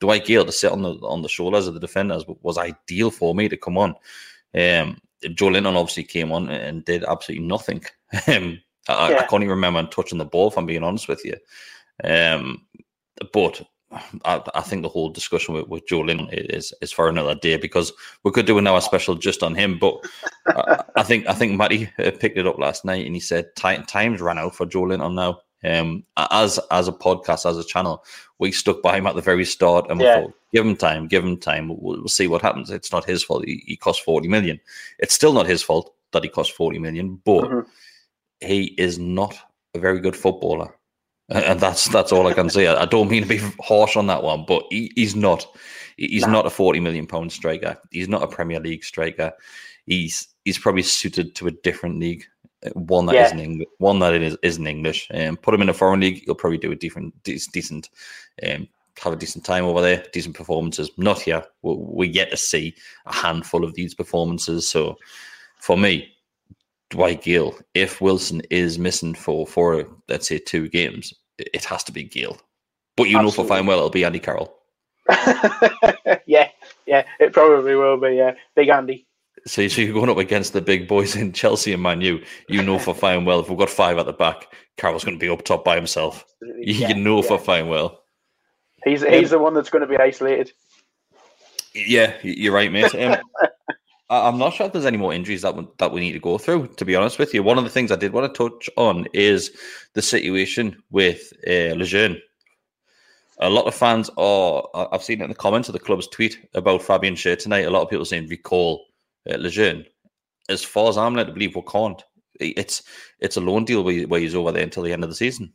Dwight 0.00 0.26
Gayle 0.26 0.44
to 0.44 0.52
sit 0.52 0.72
on 0.72 0.82
the 0.82 0.94
on 1.02 1.22
the 1.22 1.28
shoulders 1.28 1.66
of 1.66 1.74
the 1.74 1.80
defenders 1.80 2.24
was 2.42 2.58
ideal 2.58 3.10
for 3.10 3.34
me 3.34 3.48
to 3.48 3.56
come 3.56 3.78
on. 3.78 3.94
Um, 4.54 4.98
Joelinton 5.24 5.76
obviously 5.76 6.04
came 6.04 6.32
on 6.32 6.48
and 6.48 6.84
did 6.84 7.04
absolutely 7.04 7.46
nothing. 7.46 7.84
Um, 8.28 8.60
I, 8.88 9.10
yeah. 9.10 9.18
I, 9.18 9.26
can't 9.26 9.42
even 9.42 9.48
remember 9.48 9.84
touching 9.88 10.18
the 10.18 10.24
ball. 10.24 10.46
If 10.46 10.56
I'm 10.56 10.64
being 10.64 10.84
honest 10.84 11.08
with 11.08 11.24
you, 11.24 11.34
um, 12.04 12.64
but 13.32 13.60
I, 14.24 14.42
I, 14.54 14.62
think 14.62 14.82
the 14.82 14.88
whole 14.88 15.10
discussion 15.10 15.54
with, 15.54 15.68
with 15.68 15.86
Joelinton 15.86 16.28
is 16.32 16.74
is 16.82 16.90
for 16.90 17.08
another 17.08 17.36
day 17.36 17.56
because 17.56 17.92
we 18.24 18.32
could 18.32 18.46
do 18.46 18.58
another 18.58 18.80
special 18.80 19.14
just 19.14 19.44
on 19.44 19.54
him. 19.54 19.78
But 19.78 20.04
I, 20.48 20.82
I, 20.96 21.02
think 21.04 21.28
I 21.28 21.34
think 21.34 21.56
Matty 21.56 21.88
uh, 21.98 22.10
picked 22.18 22.36
it 22.36 22.46
up 22.46 22.58
last 22.58 22.84
night 22.84 23.06
and 23.06 23.14
he 23.14 23.20
said 23.20 23.54
times 23.54 24.20
ran 24.20 24.38
out 24.38 24.56
for 24.56 24.66
Joelinton 24.66 25.02
on 25.02 25.14
now. 25.14 25.40
Um, 25.64 26.04
as 26.16 26.58
as 26.70 26.88
a 26.88 26.92
podcast, 26.92 27.48
as 27.48 27.58
a 27.58 27.64
channel, 27.64 28.04
we 28.38 28.52
stuck 28.52 28.82
by 28.82 28.98
him 28.98 29.06
at 29.06 29.14
the 29.14 29.22
very 29.22 29.44
start 29.44 29.86
and 29.88 29.98
we 29.98 30.04
thought, 30.04 30.34
give 30.52 30.66
him 30.66 30.76
time, 30.76 31.08
give 31.08 31.24
him 31.24 31.38
time. 31.38 31.68
We'll, 31.68 31.78
we'll, 31.78 32.08
see 32.08 32.26
what 32.26 32.42
happens. 32.42 32.70
It's 32.70 32.92
not 32.92 33.04
his 33.04 33.22
fault. 33.22 33.44
He, 33.46 33.62
he 33.66 33.76
cost 33.76 34.02
forty 34.02 34.28
million. 34.28 34.60
It's 34.98 35.14
still 35.14 35.32
not 35.32 35.46
his 35.46 35.62
fault 35.62 35.94
that 36.12 36.24
he 36.24 36.28
cost 36.28 36.52
forty 36.52 36.78
million, 36.78 37.20
but 37.24 37.44
mm-hmm. 37.44 37.68
he 38.40 38.74
is 38.78 38.98
not 38.98 39.36
a 39.74 39.78
very 39.78 40.00
good 40.00 40.16
footballer 40.16 40.75
and 41.28 41.58
that's 41.60 41.88
that's 41.88 42.12
all 42.12 42.26
I 42.26 42.32
can 42.32 42.50
say. 42.50 42.66
I 42.66 42.84
don't 42.84 43.10
mean 43.10 43.22
to 43.22 43.28
be 43.28 43.40
harsh 43.60 43.96
on 43.96 44.06
that 44.06 44.22
one, 44.22 44.44
but 44.46 44.64
he, 44.70 44.92
he's 44.94 45.16
not. 45.16 45.46
He's 45.96 46.22
nah. 46.22 46.32
not 46.32 46.46
a 46.46 46.50
forty 46.50 46.80
million 46.80 47.06
pound 47.06 47.32
striker. 47.32 47.76
He's 47.90 48.08
not 48.08 48.22
a 48.22 48.28
Premier 48.28 48.60
League 48.60 48.84
striker. 48.84 49.32
He's 49.86 50.28
he's 50.44 50.58
probably 50.58 50.82
suited 50.82 51.34
to 51.36 51.48
a 51.48 51.50
different 51.50 51.98
league, 51.98 52.24
one 52.74 53.06
that 53.06 53.14
yeah. 53.14 53.30
not 53.30 53.40
English, 53.40 53.68
one 53.78 53.98
that 54.00 54.14
is 54.14 54.36
isn't 54.42 54.66
English. 54.66 55.08
And 55.10 55.30
um, 55.30 55.36
put 55.36 55.54
him 55.54 55.62
in 55.62 55.68
a 55.68 55.74
foreign 55.74 56.00
league, 56.00 56.22
he'll 56.24 56.34
probably 56.34 56.58
do 56.58 56.72
a 56.72 56.76
different, 56.76 57.14
decent, 57.24 57.90
um, 58.48 58.68
have 59.02 59.12
a 59.12 59.16
decent 59.16 59.44
time 59.44 59.64
over 59.64 59.80
there, 59.80 60.04
decent 60.12 60.36
performances. 60.36 60.90
Not 60.96 61.20
here. 61.20 61.44
We, 61.62 61.74
we 61.74 62.08
get 62.08 62.30
to 62.30 62.36
see 62.36 62.74
a 63.06 63.14
handful 63.14 63.64
of 63.64 63.74
these 63.74 63.94
performances. 63.94 64.68
So, 64.68 64.96
for 65.56 65.76
me, 65.76 66.15
Dwight 66.90 67.22
Gayle, 67.22 67.56
if 67.74 68.00
Wilson 68.00 68.42
is 68.50 68.78
missing 68.78 69.14
for 69.14 69.46
for 69.46 69.86
let's 70.08 70.28
say 70.28 70.38
two 70.38 70.68
games, 70.68 71.12
it 71.38 71.64
has 71.64 71.82
to 71.84 71.92
be 71.92 72.04
Gayle. 72.04 72.38
But 72.96 73.04
you 73.04 73.18
Absolutely. 73.18 73.24
know 73.24 73.48
for 73.48 73.48
fine 73.48 73.66
well 73.66 73.78
it'll 73.78 73.90
be 73.90 74.04
Andy 74.04 74.18
Carroll. 74.18 74.54
yeah, 76.26 76.48
yeah, 76.86 77.04
it 77.20 77.32
probably 77.32 77.74
will 77.74 77.96
be. 77.96 78.16
Yeah, 78.16 78.34
Big 78.54 78.68
Andy. 78.68 79.06
So, 79.46 79.66
so 79.68 79.80
you're 79.80 79.94
going 79.94 80.10
up 80.10 80.18
against 80.18 80.54
the 80.54 80.60
big 80.60 80.88
boys 80.88 81.14
in 81.14 81.32
Chelsea 81.32 81.72
and 81.72 81.82
Man 81.82 82.00
U. 82.00 82.22
You 82.48 82.62
know 82.62 82.78
for 82.78 82.94
fine 82.94 83.24
well 83.24 83.40
if 83.40 83.48
we've 83.48 83.58
got 83.58 83.70
five 83.70 83.98
at 83.98 84.06
the 84.06 84.12
back, 84.12 84.52
Carroll's 84.76 85.04
going 85.04 85.18
to 85.18 85.24
be 85.24 85.28
up 85.28 85.44
top 85.44 85.64
by 85.64 85.76
himself. 85.76 86.24
Yeah, 86.42 86.88
you 86.88 86.94
know 86.94 87.22
yeah. 87.22 87.28
for 87.28 87.38
fine 87.38 87.68
well. 87.68 88.02
He's 88.84 89.02
he's 89.02 89.32
um, 89.32 89.38
the 89.38 89.44
one 89.44 89.54
that's 89.54 89.70
going 89.70 89.82
to 89.82 89.88
be 89.88 89.96
isolated. 89.96 90.52
Yeah, 91.74 92.14
you're 92.22 92.54
right, 92.54 92.72
mate. 92.72 92.94
Um, 92.94 93.18
I'm 94.08 94.38
not 94.38 94.54
sure 94.54 94.66
if 94.66 94.72
there's 94.72 94.86
any 94.86 94.98
more 94.98 95.12
injuries 95.12 95.42
that 95.42 95.56
we, 95.56 95.66
that 95.78 95.90
we 95.90 96.00
need 96.00 96.12
to 96.12 96.20
go 96.20 96.38
through. 96.38 96.68
To 96.68 96.84
be 96.84 96.94
honest 96.94 97.18
with 97.18 97.34
you, 97.34 97.42
one 97.42 97.58
of 97.58 97.64
the 97.64 97.70
things 97.70 97.90
I 97.90 97.96
did 97.96 98.12
want 98.12 98.32
to 98.32 98.48
touch 98.48 98.70
on 98.76 99.06
is 99.12 99.50
the 99.94 100.02
situation 100.02 100.80
with 100.90 101.32
uh, 101.46 101.74
Lejeune. 101.74 102.20
A 103.40 103.50
lot 103.50 103.66
of 103.66 103.74
fans 103.74 104.08
are. 104.16 104.66
I've 104.92 105.02
seen 105.02 105.20
it 105.20 105.24
in 105.24 105.30
the 105.30 105.34
comments 105.34 105.68
of 105.68 105.72
the 105.72 105.80
club's 105.80 106.06
tweet 106.06 106.38
about 106.54 106.82
Fabian 106.82 107.16
Schär 107.16 107.36
tonight. 107.36 107.66
A 107.66 107.70
lot 107.70 107.82
of 107.82 107.90
people 107.90 108.04
saying 108.04 108.28
recall 108.28 108.86
uh, 109.28 109.36
Lejeune. 109.36 109.84
As 110.48 110.62
far 110.62 110.88
as 110.88 110.96
I'm 110.96 111.14
led 111.14 111.26
to 111.26 111.32
believe, 111.32 111.56
we 111.56 111.62
can't. 111.62 112.02
It's 112.38 112.82
it's 113.18 113.36
a 113.36 113.40
loan 113.40 113.64
deal 113.64 113.82
where, 113.82 114.20
he's 114.20 114.34
over 114.34 114.52
there 114.52 114.62
until 114.62 114.84
the 114.84 114.92
end 114.92 115.02
of 115.02 115.10
the 115.10 115.16
season. 115.16 115.52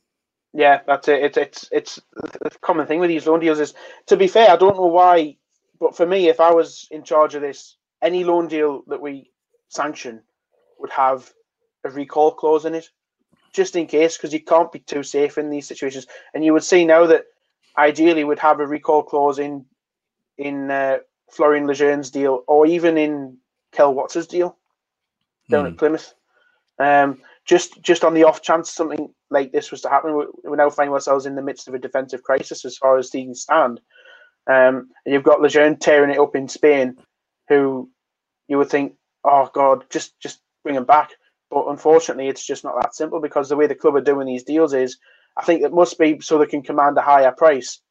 Yeah, 0.53 0.81
that's 0.85 1.07
it. 1.07 1.23
It's 1.23 1.37
it's 1.37 1.69
it's 1.71 2.01
the 2.15 2.51
common 2.61 2.85
thing 2.85 2.99
with 2.99 3.09
these 3.09 3.25
loan 3.25 3.39
deals 3.39 3.59
is. 3.59 3.73
To 4.07 4.17
be 4.17 4.27
fair, 4.27 4.51
I 4.51 4.57
don't 4.57 4.75
know 4.75 4.87
why, 4.87 5.37
but 5.79 5.95
for 5.95 6.05
me, 6.05 6.27
if 6.27 6.39
I 6.39 6.51
was 6.51 6.87
in 6.91 7.03
charge 7.03 7.33
of 7.33 7.41
this 7.41 7.77
any 8.01 8.23
loan 8.23 8.47
deal 8.47 8.83
that 8.87 9.01
we 9.01 9.31
sanction 9.69 10.21
would 10.79 10.91
have 10.91 11.31
a 11.83 11.89
recall 11.89 12.31
clause 12.31 12.65
in 12.65 12.75
it, 12.75 12.89
just 13.53 13.75
in 13.75 13.87
case, 13.87 14.17
because 14.17 14.33
you 14.33 14.43
can't 14.43 14.71
be 14.71 14.79
too 14.79 15.03
safe 15.03 15.37
in 15.37 15.49
these 15.49 15.67
situations. 15.67 16.07
And 16.33 16.43
you 16.43 16.53
would 16.53 16.63
see 16.63 16.85
now 16.85 17.05
that 17.07 17.25
ideally 17.77 18.23
would 18.23 18.39
have 18.39 18.59
a 18.59 18.67
recall 18.67 19.03
clause 19.03 19.39
in 19.39 19.65
in 20.37 20.71
uh, 20.71 20.97
Florian 21.29 21.67
Lejeune's 21.67 22.09
deal, 22.09 22.43
or 22.47 22.65
even 22.65 22.97
in 22.97 23.37
Kel 23.71 23.93
Watts' 23.93 24.27
deal 24.27 24.57
down 25.49 25.65
mm. 25.65 25.67
at 25.67 25.71
hmm. 25.73 25.77
Plymouth. 25.77 26.13
Um, 26.79 27.21
just 27.45 27.81
just 27.81 28.03
on 28.03 28.13
the 28.13 28.23
off 28.23 28.41
chance 28.41 28.71
something 28.71 29.13
like 29.29 29.51
this 29.51 29.71
was 29.71 29.81
to 29.81 29.89
happen, 29.89 30.15
we, 30.15 30.25
we 30.49 30.57
now 30.57 30.69
find 30.69 30.89
ourselves 30.89 31.25
in 31.25 31.35
the 31.35 31.41
midst 31.41 31.67
of 31.67 31.73
a 31.73 31.79
defensive 31.79 32.23
crisis 32.23 32.65
as 32.65 32.77
far 32.77 32.97
as 32.97 33.09
things 33.09 33.41
stand. 33.41 33.79
Um, 34.47 34.89
and 35.05 35.13
you've 35.13 35.23
got 35.23 35.41
Lejeune 35.41 35.77
tearing 35.77 36.11
it 36.11 36.19
up 36.19 36.35
in 36.35 36.47
Spain, 36.47 36.97
who 37.51 37.89
you 38.47 38.57
would 38.57 38.69
think 38.69 38.95
oh 39.23 39.49
God, 39.53 39.85
just 39.89 40.19
just 40.19 40.41
bring 40.63 40.75
him 40.75 40.85
back. 40.85 41.11
But 41.49 41.67
unfortunately, 41.67 42.27
it's 42.27 42.45
just 42.45 42.63
not 42.63 42.75
that 42.81 42.95
simple 42.95 43.19
because 43.19 43.49
the 43.49 43.57
way 43.57 43.67
the 43.67 43.75
club 43.75 43.95
are 43.95 44.01
doing 44.01 44.27
these 44.27 44.43
deals 44.43 44.73
is, 44.73 44.97
I 45.37 45.43
think 45.43 45.63
it 45.63 45.73
must 45.73 45.99
be 45.99 46.19
so 46.21 46.37
they 46.37 46.45
can 46.45 46.61
command 46.61 46.97
a 46.97 47.01
higher 47.01 47.31
price. 47.31 47.81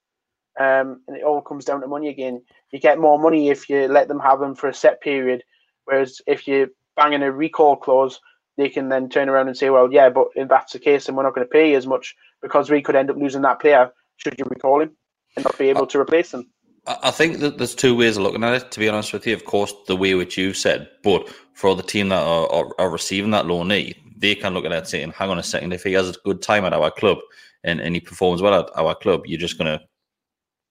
Um, 0.59 1.03
and 1.07 1.17
it 1.17 1.25
all 1.25 1.43
comes 1.43 1.65
down 1.65 1.81
to 1.81 1.87
money 1.87 2.09
again. 2.09 2.43
You 2.73 2.81
get 2.81 2.99
more 2.99 3.19
money 3.19 3.51
if 3.51 3.69
you 3.69 3.87
let 3.89 4.09
them 4.09 4.21
have 4.21 4.41
them 4.41 4.55
for 4.55 4.69
a 4.69 4.75
set 4.75 5.01
period, 5.01 5.43
whereas 5.85 6.21
if 6.27 6.49
you 6.49 6.71
bang 6.97 7.13
in 7.13 7.23
a 7.23 7.31
recall 7.31 7.77
clause, 7.77 8.21
they 8.57 8.69
can 8.69 8.89
then 8.89 9.09
turn 9.09 9.29
around 9.29 9.49
and 9.49 9.57
say, 9.57 9.71
well, 9.71 9.93
yeah, 9.93 10.11
but 10.11 10.29
if 10.35 10.49
that's 10.49 10.73
the 10.73 10.79
case, 10.79 11.07
then 11.07 11.17
we're 11.17 11.23
not 11.23 11.35
going 11.35 11.47
to 11.47 11.51
pay 11.51 11.75
as 11.75 11.87
much 11.87 12.15
because 12.43 12.71
we 12.71 12.83
could 12.83 12.97
end 12.97 13.11
up 13.11 13.17
losing 13.17 13.43
that 13.43 13.61
player 13.61 13.91
should 14.17 14.35
you 14.39 14.45
recall 14.51 14.83
him 14.83 14.91
and 15.37 15.45
not 15.45 15.57
be 15.59 15.69
able 15.71 15.87
to 15.87 16.01
replace 16.01 16.35
him. 16.35 16.51
I 16.87 17.11
think 17.11 17.39
that 17.39 17.59
there's 17.59 17.75
two 17.75 17.95
ways 17.95 18.17
of 18.17 18.23
looking 18.23 18.43
at 18.43 18.55
it. 18.55 18.71
To 18.73 18.81
be 18.81 18.89
honest 18.89 19.13
with 19.13 19.27
you, 19.27 19.35
of 19.35 19.45
course, 19.45 19.73
the 19.87 19.97
way 19.97 20.15
which 20.15 20.39
you've 20.39 20.57
said, 20.57 20.89
but 21.03 21.29
for 21.53 21.77
the 21.77 21.83
team 21.83 22.09
that 22.09 22.23
are, 22.23 22.51
are, 22.51 22.75
are 22.79 22.91
receiving 22.91 23.31
that 23.33 23.45
loanee, 23.45 23.95
they 24.17 24.35
can 24.35 24.55
look 24.55 24.65
at 24.65 24.71
that 24.71 24.89
saying, 24.89 25.13
"Hang 25.13 25.31
on 25.31 25.39
a 25.39 25.43
second, 25.43 25.73
if 25.73 25.85
he 25.85 25.93
has 25.93 26.11
a 26.11 26.15
good 26.25 26.43
time 26.43 26.65
at 26.65 26.73
our 26.73 26.91
club 26.91 27.19
and, 27.65 27.81
and 27.81 27.95
he 27.95 28.01
performs 28.01 28.41
well 28.41 28.61
at 28.61 28.71
our 28.77 28.95
club, 28.95 29.23
you're 29.27 29.39
just 29.39 29.59
going 29.59 29.79
to 29.79 29.85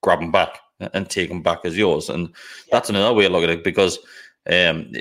grab 0.02 0.20
him 0.20 0.32
back 0.32 0.60
and 0.80 1.10
take 1.10 1.30
him 1.30 1.44
back 1.44 1.60
as 1.64 1.78
yours." 1.78 2.10
And 2.10 2.30
yeah. 2.30 2.34
that's 2.72 2.90
another 2.90 3.14
way 3.14 3.26
of 3.26 3.32
looking 3.32 3.50
at 3.50 3.60
it 3.60 3.64
because 3.64 4.00
um, 4.52 4.92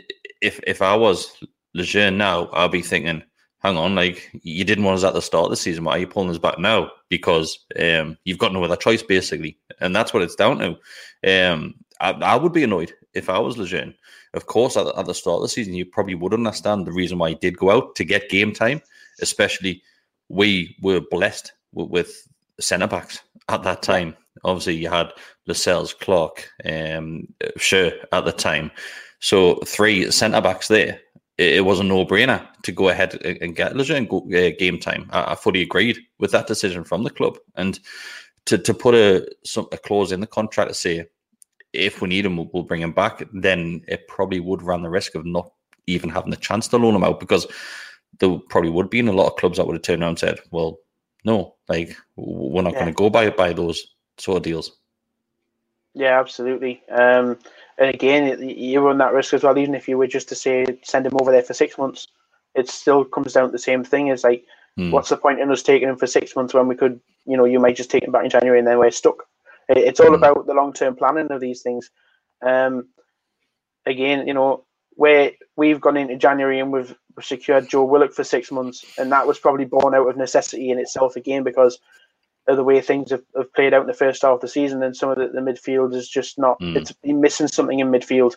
if 0.43 0.61
if 0.67 0.83
I 0.83 0.95
was 0.95 1.33
Lejeune 1.75 2.19
now, 2.19 2.47
I'll 2.53 2.69
be 2.69 2.83
thinking, 2.83 3.23
hang 3.61 3.77
on, 3.77 3.95
like 3.95 4.31
you 4.43 4.65
didn't 4.65 4.85
want 4.85 4.99
us 4.99 5.05
at 5.05 5.15
the 5.15 5.23
start 5.23 5.45
of 5.45 5.51
the 5.51 5.57
season. 5.57 5.85
Why 5.85 5.97
are 5.97 5.99
you 5.99 6.07
pulling 6.07 6.31
us 6.31 6.39
back 6.39 6.59
now? 6.59 6.91
Because 7.09 7.59
um, 7.81 8.17
you've 8.25 8.39
got 8.39 8.53
no 8.53 8.63
other 8.65 8.77
choice, 8.77 9.03
basically, 9.03 9.59
and 9.81 9.95
that's 9.95 10.13
what 10.13 10.23
it's 10.23 10.35
down 10.35 10.59
to. 10.59 11.53
Um, 11.53 11.75
I, 12.01 12.13
I, 12.13 12.37
would 12.37 12.53
be 12.53 12.65
annoyed 12.65 12.93
if 13.15 13.29
I 13.29 13.39
was 13.39 13.59
Lejeune. 13.59 13.95
Of 14.35 14.47
course, 14.47 14.77
at, 14.77 14.87
at, 14.87 15.07
the 15.07 15.15
start 15.15 15.37
of 15.37 15.43
the 15.43 15.49
season, 15.49 15.75
you 15.75 15.85
probably 15.85 16.15
would 16.15 16.35
understand 16.35 16.87
the 16.87 16.93
reason 16.93 17.19
why 17.19 17.31
he 17.31 17.35
did 17.37 17.59
go 17.59 17.71
out 17.71 17.97
to 17.97 18.05
get 18.05 18.29
game 18.29 18.53
time. 18.53 18.81
Especially, 19.21 19.83
we 20.29 20.77
were 20.81 21.01
blessed 21.11 21.53
with, 21.73 21.89
with 21.89 22.29
centre 22.61 22.87
backs 22.87 23.21
at 23.49 23.63
that 23.65 23.83
time. 23.83 24.17
Obviously, 24.45 24.77
you 24.77 24.89
had 24.89 25.13
Lascelles, 25.47 25.95
Clark, 25.95 26.49
um, 26.65 27.27
Schär 27.57 27.93
at 28.13 28.25
the 28.25 28.33
time. 28.33 28.71
So 29.21 29.57
three 29.67 30.11
centre 30.13 30.41
backs 30.41 30.69
there 30.69 31.01
it, 31.39 31.65
was 31.65 31.81
a 31.81 31.85
no 31.85 32.05
brainer 32.05 32.47
to 32.63 32.73
go 32.73 32.89
ahead 32.89 33.15
and 33.25 33.57
get 33.57 33.77
Lejeune 33.77 34.09
uh, 34.11 34.51
game 34.59 34.79
time. 34.79 35.09
I, 35.13 35.33
I, 35.33 35.35
fully 35.35 35.63
agreed 35.63 35.99
with 36.19 36.33
that 36.33 36.49
decision 36.49 36.85
from 36.85 37.05
the 37.05 37.11
club, 37.11 37.39
and 37.55 37.79
to 38.47 38.59
to 38.59 38.75
put 38.75 38.95
a 38.95 39.27
some, 39.45 39.69
a 39.73 39.79
clause 39.79 40.13
in 40.13 40.21
the 40.21 40.27
contract 40.27 40.71
to 40.71 40.75
say 40.75 41.07
if 41.73 42.01
we 42.01 42.09
need 42.09 42.27
him, 42.27 42.37
we'll, 42.37 42.51
we'll 42.53 42.63
bring 42.63 42.83
him 42.83 42.93
back. 42.93 43.23
Then 43.33 43.83
it 43.89 44.09
probably 44.09 44.41
would 44.41 44.63
run 44.63 44.83
the 44.83 44.91
risk 44.91 45.15
of 45.15 45.25
not 45.25 45.53
even 45.87 46.11
having 46.11 46.31
the 46.31 46.37
chance 46.37 46.69
to 46.69 46.77
loan 46.77 46.95
him 46.95 47.05
out 47.05 47.21
because 47.21 47.47
there 48.19 48.39
probably 48.49 48.71
would 48.71 48.91
be 48.91 48.99
in 48.99 49.09
a 49.09 49.13
lot 49.13 49.29
of 49.29 49.37
clubs 49.37 49.59
that 49.59 49.67
would 49.67 49.77
have 49.77 49.83
turned 49.83 50.03
around 50.03 50.11
and 50.11 50.19
said, 50.19 50.41
"Well, 50.51 50.79
no, 51.25 51.55
like 51.69 51.97
we're 52.17 52.63
not 52.63 52.73
yeah. 52.73 52.81
going 52.81 52.93
to 52.93 52.97
go 52.97 53.11
by 53.11 53.31
by 53.31 53.53
those 53.53 53.95
sort 54.17 54.39
of 54.39 54.43
deals." 54.43 54.73
Yeah, 55.95 56.21
absolutely. 56.21 56.83
Um, 56.91 57.39
and 57.79 57.95
again, 57.95 58.49
you 58.49 58.81
run 58.81 58.99
that 58.99 59.13
risk 59.13 59.33
as 59.35 59.45
well. 59.45 59.57
Even 59.57 59.75
if 59.75 59.89
you 59.89 59.97
were 59.97 60.07
just 60.07 60.29
to 60.31 60.35
say 60.35 60.67
send 60.83 61.07
him 61.07 61.17
over 61.21 61.31
there 61.31 61.43
for 61.43 61.55
six 61.55 61.79
months, 61.79 62.09
it 62.55 62.69
still 62.69 63.05
comes 63.05 63.33
down 63.33 63.47
to 63.47 63.53
the 63.53 63.59
same 63.59 63.85
thing. 63.85 64.09
It's 64.09 64.25
like, 64.25 64.45
mm. 64.79 64.91
what's 64.91 65.11
the 65.11 65.17
point 65.17 65.41
in 65.41 65.51
us 65.51 65.63
taking 65.63 65.89
him 65.89 65.97
for 65.97 66.09
six 66.09 66.35
months 66.35 66.53
when 66.53 66.67
we 66.67 66.75
could, 66.75 67.01
you 67.25 67.37
know, 67.37 67.45
you 67.45 67.61
might 67.61 67.77
just 67.77 67.91
take 67.91 68.03
him 68.03 68.11
back 68.11 68.25
in 68.25 68.31
January 68.31 68.59
and 68.59 68.67
then 68.67 68.79
we're 68.79 68.91
stuck. 68.91 69.25
It's 69.69 70.01
all 70.01 70.11
mm. 70.11 70.17
about 70.17 70.47
the 70.47 70.55
long 70.55 70.73
term 70.73 70.97
planning 70.97 71.31
of 71.31 71.41
these 71.41 71.63
things. 71.63 71.91
Um, 72.43 72.89
again, 73.87 74.27
you 74.27 74.35
know, 74.35 74.65
where 74.91 75.33
we've 75.55 75.81
gone 75.81 75.97
into 75.97 76.17
January 76.17 76.59
and 76.59 76.73
we've 76.73 76.97
secured 77.21 77.69
Joe 77.69 77.85
Willock 77.85 78.13
for 78.13 78.25
six 78.25 78.51
months, 78.51 78.85
and 78.99 79.13
that 79.13 79.27
was 79.27 79.39
probably 79.39 79.65
born 79.65 79.95
out 79.95 80.09
of 80.09 80.17
necessity 80.17 80.71
in 80.71 80.79
itself 80.79 81.15
again 81.15 81.45
because 81.45 81.79
of 82.49 82.57
the 82.57 82.65
way 82.65 82.81
things 82.81 83.11
have, 83.11 83.23
have 83.37 83.53
played 83.53 83.75
out 83.75 83.83
in 83.83 83.87
the 83.87 83.95
first 83.95 84.23
half 84.23 84.37
of 84.37 84.41
the 84.41 84.49
season, 84.49 84.83
and 84.83 84.97
some 84.97 85.11
of 85.11 85.19
the, 85.19 85.29
the 85.29 85.41
midfield 85.41 85.95
is 85.95 86.09
just 86.09 86.39
not. 86.39 86.59
Mm. 86.61 86.77
It's 86.77 86.93
been 86.93 87.21
missing 87.21 87.47
something 87.47 87.79
in 87.79 87.91
midfield, 87.91 88.37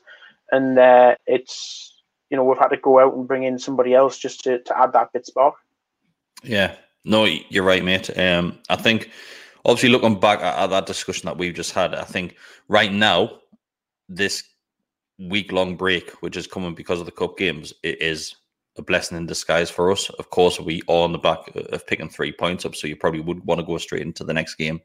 and 0.51 0.77
uh, 0.77 1.15
it's 1.25 2.01
you 2.29 2.37
know 2.37 2.43
we've 2.43 2.57
had 2.57 2.67
to 2.69 2.77
go 2.77 2.99
out 2.99 3.15
and 3.15 3.27
bring 3.27 3.43
in 3.43 3.57
somebody 3.57 3.93
else 3.93 4.17
just 4.17 4.43
to, 4.43 4.59
to 4.59 4.77
add 4.77 4.93
that 4.93 5.13
bit 5.13 5.25
spark. 5.25 5.55
Yeah, 6.43 6.75
no, 7.05 7.25
you're 7.25 7.63
right, 7.63 7.83
mate. 7.83 8.15
Um, 8.17 8.59
I 8.69 8.75
think 8.75 9.09
obviously 9.65 9.89
looking 9.89 10.19
back 10.19 10.39
at, 10.39 10.57
at 10.57 10.67
that 10.67 10.85
discussion 10.85 11.27
that 11.27 11.37
we've 11.37 11.53
just 11.53 11.73
had, 11.73 11.95
I 11.95 12.03
think 12.03 12.35
right 12.67 12.91
now 12.91 13.39
this 14.09 14.43
week 15.19 15.51
long 15.51 15.75
break, 15.77 16.09
which 16.21 16.35
is 16.35 16.47
coming 16.47 16.75
because 16.75 16.99
of 16.99 17.05
the 17.05 17.11
cup 17.11 17.37
games, 17.37 17.73
it 17.83 18.01
is 18.01 18.35
a 18.77 18.81
blessing 18.81 19.17
in 19.17 19.25
disguise 19.25 19.69
for 19.69 19.91
us. 19.91 20.09
Of 20.11 20.29
course, 20.29 20.59
we 20.59 20.81
are 20.87 21.03
on 21.03 21.11
the 21.11 21.17
back 21.17 21.39
of 21.55 21.87
picking 21.87 22.09
three 22.09 22.31
points 22.31 22.65
up, 22.65 22.75
so 22.75 22.87
you 22.87 22.95
probably 22.95 23.19
would 23.21 23.45
want 23.45 23.59
to 23.59 23.65
go 23.65 23.77
straight 23.77 24.01
into 24.01 24.23
the 24.23 24.33
next 24.33 24.55
game. 24.55 24.81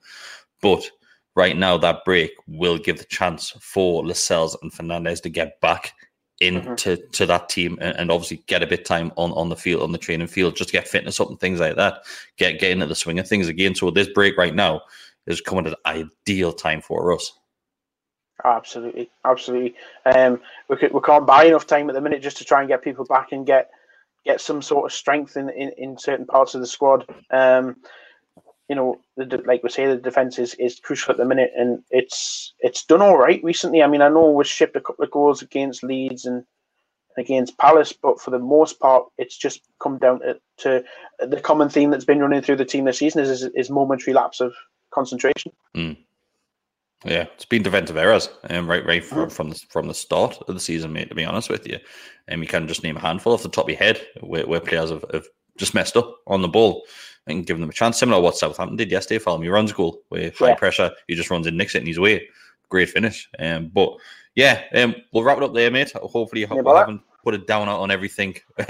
But 0.61 0.91
right 1.35 1.57
now, 1.57 1.77
that 1.79 2.05
break 2.05 2.33
will 2.47 2.79
give 2.79 2.99
the 2.99 3.05
chance 3.05 3.51
for 3.61 4.05
Lascelles 4.05 4.57
and 4.63 4.73
Fernandez 4.73 5.21
to 5.23 5.29
get 5.29 5.61
back 5.61 5.93
into 6.41 6.69
mm-hmm. 6.69 7.11
to 7.13 7.27
that 7.27 7.49
team 7.49 7.79
and, 7.81 7.97
and, 7.97 8.11
obviously 8.11 8.43
get 8.47 8.63
a 8.63 8.67
bit 8.67 8.85
time 8.85 9.11
on, 9.17 9.33
on 9.33 9.49
the 9.49 9.57
field, 9.57 9.83
on 9.83 9.93
the 9.93 9.99
training 9.99 10.27
field, 10.27 10.55
just 10.55 10.71
get 10.71 10.87
fitness 10.87 11.19
up 11.19 11.31
and 11.31 11.41
things 11.41 11.61
like 11.61 11.77
that. 11.77 12.03
Get 12.37 12.59
get 12.59 12.73
into 12.73 12.87
the 12.87 12.95
swing 12.95 13.19
of 13.19 13.27
things 13.27 13.49
again. 13.49 13.75
So 13.75 13.91
this 13.91 14.11
break 14.11 14.37
right 14.37 14.55
now 14.55 14.83
is 15.27 15.41
coming 15.41 15.67
at 15.67 15.79
an 15.85 16.09
ideal 16.27 16.53
time 16.53 16.83
for 16.83 17.15
us. 17.15 17.33
Absolutely, 18.45 19.11
absolutely. 19.25 19.75
Um, 20.05 20.41
we 20.69 20.77
could, 20.77 20.93
we 20.93 21.01
can't 21.01 21.27
buy 21.27 21.45
enough 21.45 21.67
time 21.67 21.89
at 21.89 21.95
the 21.95 22.03
minute 22.03 22.23
just 22.23 22.37
to 22.37 22.45
try 22.45 22.61
and 22.61 22.69
get 22.69 22.83
people 22.83 23.07
back 23.07 23.33
and 23.33 23.47
get 23.47 23.71
get 24.27 24.41
some 24.41 24.61
sort 24.61 24.85
of 24.85 24.93
strength 24.93 25.37
in 25.37 25.49
in, 25.51 25.73
in 25.79 25.99
certain 25.99 26.27
parts 26.27 26.55
of 26.55 26.61
the 26.61 26.67
squad. 26.67 27.07
Um, 27.31 27.77
you 28.69 28.75
know, 28.75 29.01
the, 29.17 29.41
like 29.47 29.63
we 29.63 29.71
say, 29.71 29.87
the 29.87 29.97
defense 29.97 30.41
is, 30.41 30.55
is 30.55 30.81
crucial 30.81 31.13
at 31.13 31.19
the 31.19 31.25
minute, 31.25 31.53
and 31.57 31.85
it's 31.91 32.53
it's 32.59 32.85
done 32.85 33.01
all 33.01 33.17
right 33.17 33.43
recently. 33.45 33.83
I 33.83 33.87
mean, 33.87 34.03
I 34.03 34.09
know 34.09 34.31
we 34.31 34.45
shipped 34.45 34.77
a 34.77 34.81
couple 34.81 35.05
of 35.05 35.11
goals 35.13 35.41
against 35.41 35.85
Leeds 35.85 36.25
and 36.25 36.45
against 37.17 37.57
Palace, 37.59 37.93
but 37.93 38.21
for 38.21 38.31
the 38.31 38.39
most 38.39 38.81
part, 38.81 39.07
it's 39.19 39.37
just 39.37 39.63
come 39.81 39.99
down 39.99 40.21
to, 40.21 40.39
to 40.59 40.85
the 41.27 41.41
common 41.41 41.69
theme 41.69 41.91
that's 41.91 42.05
been 42.05 42.21
running 42.21 42.43
through 42.43 42.57
the 42.57 42.65
team 42.65 42.85
this 42.85 42.99
season 42.99 43.23
is 43.23 43.45
is, 43.55 43.71
momentary 43.71 44.13
lapse 44.13 44.41
of 44.41 44.53
concentration. 44.93 45.53
Mm. 45.77 45.97
Yeah, 47.05 47.27
it's 47.35 47.45
been 47.45 47.63
defensive 47.63 47.97
errors, 47.97 48.31
um, 48.49 48.69
right, 48.69 48.85
right 48.85 49.05
from, 49.05 49.29
from 49.29 49.51
the 49.51 49.61
from 49.69 49.87
the 49.87 49.95
start 49.95 50.39
of 50.49 50.55
the 50.55 50.61
season, 50.61 50.93
mate. 50.93 51.11
To 51.11 51.15
be 51.15 51.25
honest 51.25 51.51
with 51.51 51.67
you, 51.67 51.79
and 52.29 52.41
you 52.41 52.49
can 52.49 52.67
just 52.67 52.83
name 52.83 52.97
a 52.97 53.01
handful 53.01 53.35
off 53.35 53.43
the 53.43 53.49
top 53.49 53.67
of 53.67 53.71
your 53.71 53.79
head 53.79 54.01
where, 54.21 54.47
where 54.47 54.61
players 54.61 54.91
have, 54.91 55.05
have 55.13 55.27
just 55.59 55.75
messed 55.75 55.97
up 55.97 56.17
on 56.27 56.43
the 56.43 56.49
ball 56.49 56.85
and 57.27 57.47
given 57.47 57.61
them 57.61 57.71
a 57.71 57.73
chance. 57.73 57.99
Similar 57.99 58.19
to 58.19 58.23
what 58.23 58.37
Southampton 58.37 58.77
did 58.77 58.91
yesterday, 58.91 59.19
for 59.19 59.39
me 59.39 59.49
runs 59.49 59.73
goal 59.73 60.01
where 60.09 60.33
high 60.39 60.49
yeah. 60.49 60.55
pressure, 60.55 60.91
he 61.07 61.15
just 61.15 61.31
runs 61.31 61.47
in, 61.47 61.57
nicks 61.57 61.75
it, 61.75 61.79
and 61.79 61.87
he's 61.87 61.99
away. 61.99 62.29
Great 62.71 62.89
finish. 62.89 63.29
Um, 63.39 63.71
but 63.73 63.91
yeah, 64.35 64.63
um, 64.75 64.95
we'll 65.13 65.23
wrap 65.23 65.37
it 65.37 65.45
up 65.45 65.55
there, 65.55 65.71
mate. 65.71 65.93
Hopefully, 65.93 66.41
you 66.41 66.49
yeah, 66.51 66.79
haven't 66.79 67.03
put 67.27 67.35
a 67.35 67.39
downer 67.39 67.73
on 67.73 67.91
everything. 67.91 68.37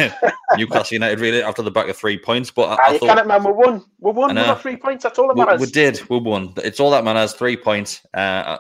Newcastle 0.57 0.95
United 0.95 1.21
really 1.21 1.43
after 1.43 1.61
the 1.61 1.71
back 1.71 1.91
of 1.91 1.97
three 1.97 2.17
points, 2.17 2.51
but 2.51 2.81
I, 2.81 2.95
I 2.95 2.99
thought, 2.99 3.27
man, 3.27 3.45
we 3.45 3.53
won. 3.53 3.85
We 4.01 4.13
won. 4.13 4.31
We 4.31 4.35
got 4.37 4.63
three 4.63 4.79
points. 4.79 5.03
That's 5.03 5.19
all 5.19 5.29
that 5.29 5.37
matters. 5.37 5.61
We, 5.61 5.67
we, 5.67 5.73
did. 5.73 6.01
We 6.09 6.19
won. 6.19 6.55
It's 6.65 6.81
all 6.81 6.91
that 6.93 7.05
matters. 7.05 7.35
Three 7.35 7.59
points. 7.59 8.01
Uh, 8.15 8.57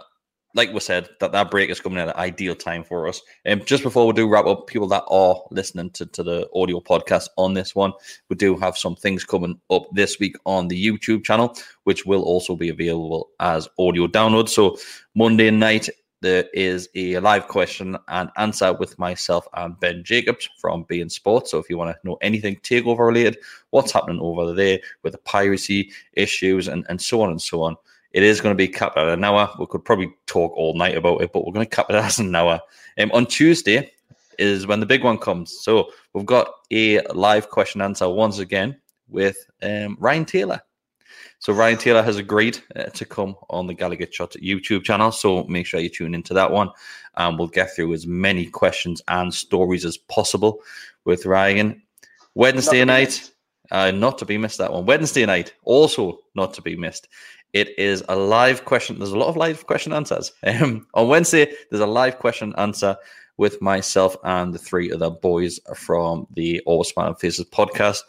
like 0.54 0.70
we 0.70 0.80
said, 0.80 1.08
that 1.20 1.32
that 1.32 1.50
break 1.50 1.70
is 1.70 1.80
coming 1.80 1.98
at 1.98 2.08
an 2.08 2.16
ideal 2.16 2.54
time 2.54 2.84
for 2.84 3.08
us. 3.08 3.22
And 3.46 3.60
um, 3.60 3.66
just 3.66 3.82
before 3.82 4.06
we 4.06 4.12
do 4.12 4.28
wrap 4.28 4.44
up, 4.44 4.66
people 4.66 4.88
that 4.88 5.04
are 5.08 5.42
listening 5.50 5.90
to, 5.92 6.04
to 6.04 6.22
the 6.22 6.46
audio 6.54 6.80
podcast 6.80 7.28
on 7.38 7.54
this 7.54 7.74
one, 7.74 7.92
we 8.28 8.36
do 8.36 8.54
have 8.56 8.76
some 8.76 8.96
things 8.96 9.24
coming 9.24 9.58
up 9.70 9.84
this 9.92 10.18
week 10.18 10.36
on 10.44 10.68
the 10.68 10.86
YouTube 10.86 11.24
channel, 11.24 11.56
which 11.84 12.04
will 12.04 12.22
also 12.22 12.54
be 12.54 12.68
available 12.68 13.30
as 13.40 13.66
audio 13.78 14.06
download. 14.06 14.50
So 14.50 14.76
Monday 15.14 15.50
night 15.50 15.88
there 16.22 16.44
is 16.54 16.88
a 16.94 17.18
live 17.18 17.48
question 17.48 17.96
and 18.08 18.30
answer 18.36 18.72
with 18.72 18.98
myself 18.98 19.46
and 19.54 19.78
Ben 19.80 20.02
Jacobs 20.02 20.48
from 20.58 20.84
beIN 20.84 21.10
Sports. 21.10 21.50
So 21.50 21.58
if 21.58 21.68
you 21.68 21.76
want 21.76 21.94
to 21.94 22.06
know 22.06 22.18
anything 22.22 22.56
takeover 22.56 23.06
related, 23.06 23.38
what's 23.70 23.92
happening 23.92 24.20
over 24.20 24.52
there 24.52 24.78
with 25.02 25.12
the 25.12 25.18
piracy 25.18 25.90
issues 26.14 26.68
and, 26.68 26.86
and 26.88 27.00
so 27.00 27.20
on 27.22 27.30
and 27.30 27.40
so 27.40 27.62
on, 27.62 27.76
it 28.12 28.22
is 28.22 28.40
going 28.40 28.54
to 28.54 28.56
be 28.56 28.68
capped 28.68 28.96
at 28.96 29.08
an 29.08 29.24
hour. 29.24 29.50
We 29.58 29.66
could 29.66 29.84
probably 29.84 30.12
talk 30.26 30.52
all 30.56 30.74
night 30.74 30.96
about 30.96 31.20
it, 31.20 31.32
but 31.32 31.44
we're 31.44 31.52
going 31.52 31.66
to 31.66 31.76
cap 31.76 31.90
it 31.90 31.94
as 31.96 32.18
an 32.18 32.34
hour. 32.34 32.60
Um, 32.98 33.10
on 33.12 33.26
Tuesday 33.26 33.92
is 34.38 34.66
when 34.66 34.80
the 34.80 34.86
big 34.86 35.04
one 35.04 35.18
comes. 35.18 35.58
So 35.60 35.90
we've 36.12 36.26
got 36.26 36.48
a 36.72 37.00
live 37.12 37.50
question 37.50 37.80
answer 37.80 38.08
once 38.08 38.38
again 38.38 38.76
with 39.08 39.36
um, 39.62 39.96
Ryan 40.00 40.24
Taylor. 40.24 40.62
So 41.46 41.52
Ryan 41.52 41.78
Taylor 41.78 42.02
has 42.02 42.16
agreed 42.16 42.58
uh, 42.74 42.86
to 42.86 43.04
come 43.04 43.36
on 43.50 43.68
the 43.68 43.74
Gallowgate 43.76 44.12
Shot 44.12 44.32
YouTube 44.32 44.82
channel. 44.82 45.12
So 45.12 45.44
make 45.44 45.64
sure 45.64 45.78
you 45.78 45.88
tune 45.88 46.12
into 46.12 46.34
that 46.34 46.50
one, 46.50 46.70
and 47.18 47.38
we'll 47.38 47.46
get 47.46 47.72
through 47.72 47.94
as 47.94 48.04
many 48.04 48.46
questions 48.46 49.00
and 49.06 49.32
stories 49.32 49.84
as 49.84 49.96
possible 49.96 50.60
with 51.04 51.24
Ryan. 51.24 51.80
Wednesday 52.34 52.84
night, 52.84 53.30
uh, 53.70 53.92
not 53.92 54.18
to 54.18 54.24
be 54.24 54.36
missed. 54.36 54.58
That 54.58 54.72
one. 54.72 54.86
Wednesday 54.86 55.24
night, 55.24 55.52
also 55.62 56.18
not 56.34 56.52
to 56.54 56.62
be 56.62 56.74
missed. 56.74 57.06
It 57.52 57.78
is 57.78 58.02
a 58.08 58.16
live 58.16 58.64
question. 58.64 58.98
There's 58.98 59.12
a 59.12 59.16
lot 59.16 59.28
of 59.28 59.36
live 59.36 59.68
question 59.68 59.92
answers. 59.92 60.32
Um, 60.42 60.88
on 60.94 61.06
Wednesday, 61.06 61.54
there's 61.70 61.80
a 61.80 61.86
live 61.86 62.18
question 62.18 62.54
answer 62.58 62.96
with 63.36 63.62
myself 63.62 64.16
and 64.24 64.52
the 64.52 64.58
three 64.58 64.90
other 64.90 65.10
boys 65.10 65.60
from 65.76 66.26
the 66.34 66.60
All 66.66 66.82
Smiling 66.82 67.14
Faces 67.14 67.46
podcast. 67.46 68.00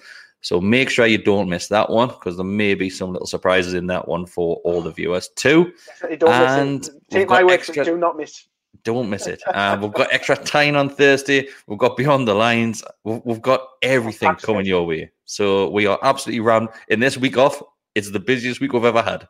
So 0.48 0.62
make 0.62 0.90
sure 0.90 1.06
you 1.06 1.18
don't 1.18 1.50
miss 1.50 1.68
that 1.68 1.90
one 1.90 2.08
because 2.08 2.38
there 2.38 2.46
may 2.46 2.74
be 2.74 2.90
some 2.90 3.12
little 3.12 3.28
surprises 3.28 3.74
in 3.74 3.88
that 3.88 4.08
one 4.08 4.26
for 4.26 4.62
all 4.64 4.82
the 4.82 4.92
viewers 4.92 5.28
too. 5.36 5.74
Don't 6.20 6.30
And 6.30 6.80
miss 6.80 6.88
it. 6.88 6.94
we've 6.94 7.10
Take 7.10 7.30
my 7.30 7.44
word, 7.44 7.62
do 7.84 7.98
not 7.98 8.16
miss. 8.16 8.48
Don't 8.86 9.10
miss 9.10 9.28
it. 9.28 9.44
Uh, 9.46 9.78
we've 9.82 9.92
got 9.92 10.08
extra 10.14 10.38
time 10.38 10.78
on 10.78 10.88
Thursday. 10.88 11.50
We've 11.68 11.78
got 11.78 11.98
Beyond 11.98 12.30
the 12.30 12.34
Lines. 12.34 12.82
We've, 13.04 13.20
we've 13.26 13.42
got 13.42 13.60
everything 13.82 14.36
coming 14.36 14.66
your 14.66 14.86
way. 14.86 15.12
So 15.26 15.70
we 15.70 15.86
are 15.86 16.00
absolutely 16.02 16.40
rammed. 16.40 16.70
In 16.88 17.02
this 17.02 17.18
week 17.18 17.38
off, 17.38 17.62
it's 17.94 18.12
the 18.12 18.20
busiest 18.22 18.62
week 18.62 18.72
we've 18.72 18.86
ever 18.86 19.02
had. 19.02 19.28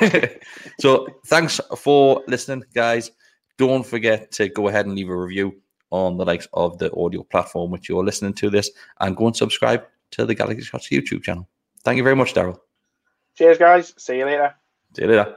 so 0.80 1.06
thanks 1.26 1.60
for 1.78 2.24
listening, 2.26 2.64
guys. 2.74 3.12
Don't 3.56 3.86
forget 3.86 4.32
to 4.32 4.48
go 4.48 4.66
ahead 4.66 4.86
and 4.86 4.96
leave 4.96 5.10
a 5.10 5.16
review 5.16 5.60
on 5.90 6.16
the 6.16 6.24
likes 6.24 6.48
of 6.54 6.76
the 6.78 6.92
audio 6.96 7.22
platform 7.22 7.70
which 7.70 7.88
you're 7.88 8.04
listening 8.04 8.34
to 8.34 8.50
this, 8.50 8.68
and 8.98 9.16
go 9.16 9.28
and 9.28 9.36
subscribe 9.36 9.84
to 10.12 10.24
the 10.24 10.34
Gallowgate 10.34 10.64
Shots 10.64 10.88
YouTube 10.88 11.22
channel. 11.22 11.48
Thank 11.84 11.96
you 11.96 12.02
very 12.02 12.16
much, 12.16 12.34
Daryl. 12.34 12.58
Cheers, 13.36 13.58
guys. 13.58 13.94
See 13.98 14.18
you 14.18 14.24
later. 14.24 14.54
See 14.94 15.02
you 15.02 15.08
later. 15.08 15.36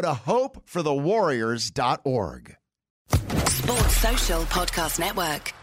go 0.00 0.14
to 0.14 0.20
hopeforthewarriors.org. 0.20 2.56
Sports 3.10 3.96
Social 3.96 4.42
Podcast 4.42 4.98
Network. 4.98 5.54